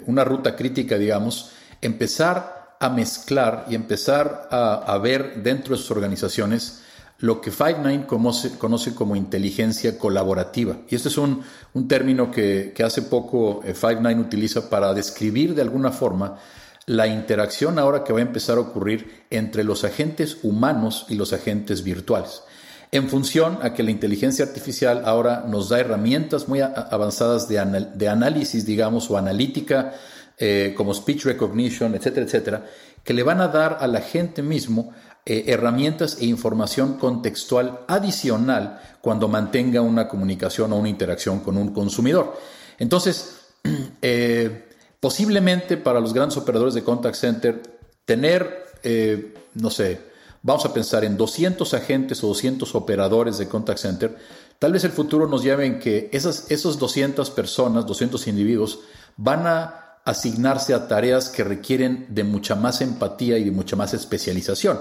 una, 0.08 0.24
ruta 0.24 0.56
crítica, 0.56 0.98
digamos, 0.98 1.52
empezar 1.82 2.78
a 2.80 2.90
mezclar 2.90 3.66
y 3.70 3.76
empezar 3.76 4.48
a, 4.50 4.98
ver 4.98 5.44
dentro 5.44 5.76
de 5.76 5.82
sus 5.82 5.92
organizaciones 5.92 6.80
lo 7.20 7.40
que 7.40 7.52
Five9 7.52 8.06
conoce, 8.06 8.58
conoce, 8.58 8.96
como 8.96 9.16
inteligencia 9.16 9.98
colaborativa. 10.00 10.78
Y 10.90 10.96
este 10.96 11.10
es 11.10 11.18
un, 11.18 11.44
un 11.74 11.88
término 11.88 12.32
que, 12.32 12.74
que, 12.76 12.84
hace 12.84 13.04
poco 13.04 13.62
Five9 13.62 14.20
utiliza 14.20 14.70
para 14.70 14.94
describir 14.94 15.54
de 15.54 15.62
alguna 15.62 15.92
forma 15.92 16.40
la 16.86 17.08
interacción 17.08 17.80
ahora 17.80 18.04
que 18.04 18.14
va 18.14 18.20
a 18.20 18.24
empezar 18.24 18.58
a 18.58 18.62
ocurrir 18.62 19.26
entre 19.30 19.64
los 19.64 19.84
agentes 19.84 20.40
humanos 20.44 21.06
y 21.10 21.16
los 21.16 21.34
agentes 21.34 21.84
virtuales. 21.84 22.44
En 22.92 23.10
función 23.10 23.58
a 23.64 23.74
que 23.74 23.82
la 23.82 23.92
inteligencia 23.92 24.46
artificial 24.46 25.02
ahora 25.06 25.46
nos 25.48 25.70
da 25.70 25.80
herramientas 25.80 26.48
muy 26.48 26.62
avanzadas 26.62 27.48
de, 27.48 28.08
análisis, 28.08 28.66
digamos, 28.66 29.10
o 29.10 29.18
analítica, 29.18 29.94
eh, 30.38 30.74
como 30.78 30.94
speech 30.94 31.26
recognition, 31.26 31.96
etcétera, 31.96 32.26
etcétera, 32.26 32.66
que 33.04 33.14
le 33.14 33.24
van 33.24 33.42
a 33.42 33.48
dar 33.48 33.78
al 33.82 33.96
agente 33.96 34.42
mismo 34.42 34.94
eh, 35.26 35.46
herramientas 35.48 36.18
e 36.20 36.26
información 36.26 36.98
contextual 36.98 37.80
adicional 37.88 38.80
cuando 39.02 39.28
mantenga 39.28 39.82
una 39.82 40.08
comunicación 40.08 40.74
o 40.74 40.76
una 40.76 40.90
interacción 40.90 41.40
con 41.40 41.58
un 41.58 41.74
consumidor. 41.74 42.38
Entonces, 42.78 43.38
eh, 44.02 44.68
Posiblemente 45.04 45.76
para 45.76 46.00
los 46.00 46.14
grandes 46.14 46.38
operadores 46.38 46.74
de 46.74 46.82
contact 46.82 47.18
center, 47.18 47.62
tener, 48.06 48.68
eh, 48.84 49.34
no 49.54 49.70
sé, 49.70 50.00
vamos 50.42 50.64
a 50.64 50.74
pensar 50.74 51.04
en 51.04 51.18
200 51.18 51.74
agentes 51.74 52.24
o 52.24 52.28
200 52.28 52.74
operadores 52.74 53.38
de 53.38 53.50
contact 53.50 53.80
center, 53.80 54.18
tal 54.60 54.72
vez 54.72 54.86
el 54.86 54.92
futuro 54.92 55.28
nos 55.28 55.44
lleve 55.44 55.66
en 55.66 55.78
que 55.78 56.10
esas, 56.14 56.50
esos 56.50 56.80
200 56.80 57.32
personas, 57.32 57.86
200 57.86 58.28
individuos, 58.28 58.80
van 59.18 59.46
a 59.46 59.98
asignarse 60.06 60.74
a 60.74 60.88
tareas 60.88 61.28
que 61.28 61.44
requieren 61.44 62.06
de 62.08 62.24
mucha 62.24 62.56
más 62.56 62.80
empatía 62.80 63.38
y 63.38 63.44
de 63.44 63.52
mucha 63.52 63.76
más 63.76 63.94
especialización. 63.94 64.80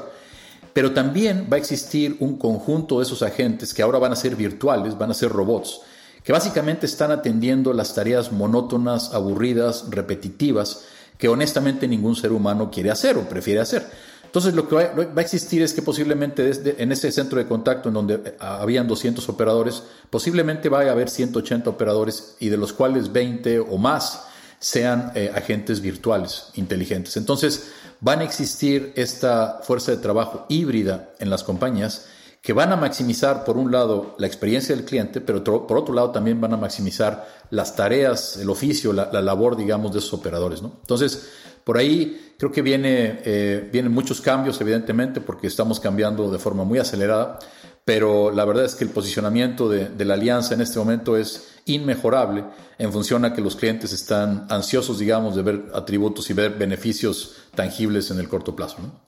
Pero 0.72 0.92
también 0.92 1.48
va 1.52 1.56
a 1.56 1.58
existir 1.58 2.16
un 2.20 2.38
conjunto 2.38 2.98
de 3.00 3.06
esos 3.06 3.22
agentes 3.22 3.74
que 3.74 3.82
ahora 3.82 3.98
van 3.98 4.12
a 4.12 4.16
ser 4.16 4.36
virtuales, 4.36 4.96
van 4.96 5.10
a 5.10 5.14
ser 5.14 5.32
robots, 5.32 5.80
que 6.24 6.32
básicamente 6.32 6.86
están 6.86 7.10
atendiendo 7.10 7.72
las 7.72 7.94
tareas 7.94 8.32
monótonas, 8.32 9.12
aburridas, 9.12 9.86
repetitivas, 9.90 10.84
que 11.18 11.28
honestamente 11.28 11.88
ningún 11.88 12.16
ser 12.16 12.32
humano 12.32 12.70
quiere 12.70 12.90
hacer 12.90 13.16
o 13.16 13.28
prefiere 13.28 13.60
hacer. 13.60 13.86
Entonces 14.24 14.54
lo 14.54 14.66
que 14.66 14.74
va, 14.74 15.12
a 15.14 15.20
existir 15.20 15.60
es 15.60 15.74
que 15.74 15.82
posiblemente 15.82 16.42
desde, 16.42 16.82
en 16.82 16.90
ese 16.90 17.12
centro 17.12 17.38
de 17.38 17.46
contacto 17.46 17.88
en 17.88 17.94
donde 17.94 18.14
eh, 18.14 18.36
habían 18.38 18.88
200 18.88 19.28
operadores, 19.28 19.82
posiblemente 20.08 20.70
vaya 20.70 20.88
a 20.88 20.92
haber 20.94 21.10
180 21.10 21.68
operadores 21.68 22.36
y 22.40 22.48
de 22.48 22.56
los 22.56 22.72
cuales 22.72 23.12
20 23.12 23.60
o 23.60 23.76
más 23.76 24.24
sean 24.58 25.12
eh, 25.14 25.30
agentes 25.34 25.82
virtuales 25.82 26.46
inteligentes. 26.54 27.18
Entonces 27.18 27.72
van 28.00 28.20
a 28.20 28.24
existir 28.24 28.94
esta 28.96 29.60
fuerza 29.64 29.90
de 29.90 29.98
trabajo 29.98 30.46
híbrida 30.48 31.10
en 31.18 31.28
las 31.28 31.42
compañías 31.44 32.06
que 32.42 32.52
van 32.52 32.72
a 32.72 32.76
maximizar, 32.76 33.44
por 33.44 33.56
un 33.56 33.70
lado, 33.70 34.16
la 34.18 34.26
experiencia 34.26 34.74
del 34.74 34.84
cliente, 34.84 35.20
pero 35.20 35.44
por 35.44 35.78
otro 35.78 35.94
lado 35.94 36.10
también 36.10 36.40
van 36.40 36.52
a 36.52 36.56
maximizar 36.56 37.24
las 37.50 37.76
tareas, 37.76 38.36
el 38.36 38.50
oficio, 38.50 38.92
la, 38.92 39.22
labor, 39.22 39.56
digamos, 39.56 39.92
de 39.92 40.00
esos 40.00 40.12
operadores. 40.12 40.60
¿no? 40.60 40.72
Entonces, 40.80 41.28
por 41.62 41.78
ahí 41.78 42.34
creo 42.36 42.50
que 42.50 42.60
viene, 42.60 43.20
eh, 43.24 43.68
vienen 43.72 43.92
muchos 43.92 44.20
cambios, 44.20 44.60
evidentemente, 44.60 45.20
porque 45.20 45.46
estamos 45.46 45.78
cambiando 45.78 46.32
de 46.32 46.40
forma 46.40 46.64
muy 46.64 46.80
acelerada, 46.80 47.38
pero 47.84 48.32
la 48.32 48.44
verdad 48.44 48.64
es 48.64 48.74
que 48.74 48.82
el 48.82 48.90
posicionamiento 48.90 49.68
de, 49.68 49.88
de, 49.90 50.04
la 50.04 50.14
alianza 50.14 50.54
en 50.54 50.62
este 50.62 50.80
momento 50.80 51.16
es 51.16 51.48
inmejorable 51.66 52.44
en 52.76 52.92
función 52.92 53.24
a 53.24 53.32
que 53.32 53.40
los 53.40 53.54
clientes 53.54 53.92
están 53.92 54.46
ansiosos, 54.50 54.98
digamos, 54.98 55.36
de 55.36 55.42
ver 55.42 55.66
atributos 55.74 56.28
y 56.28 56.32
ver 56.32 56.58
beneficios 56.58 57.36
tangibles 57.54 58.10
en 58.10 58.18
el 58.18 58.28
corto 58.28 58.56
plazo. 58.56 58.78
¿no? 58.82 59.00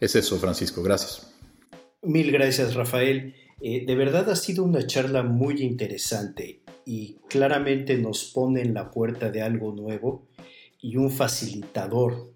Es 0.00 0.16
eso, 0.16 0.38
Francisco. 0.38 0.82
Gracias. 0.82 1.29
Mil 2.02 2.32
gracias, 2.32 2.74
Rafael. 2.74 3.34
Eh, 3.60 3.84
de 3.84 3.94
verdad 3.94 4.30
ha 4.30 4.36
sido 4.36 4.64
una 4.64 4.86
charla 4.86 5.22
muy 5.22 5.60
interesante 5.60 6.62
y 6.86 7.16
claramente 7.28 7.98
nos 7.98 8.24
pone 8.24 8.62
en 8.62 8.72
la 8.72 8.90
puerta 8.90 9.30
de 9.30 9.42
algo 9.42 9.72
nuevo 9.72 10.26
y 10.80 10.96
un 10.96 11.10
facilitador 11.10 12.32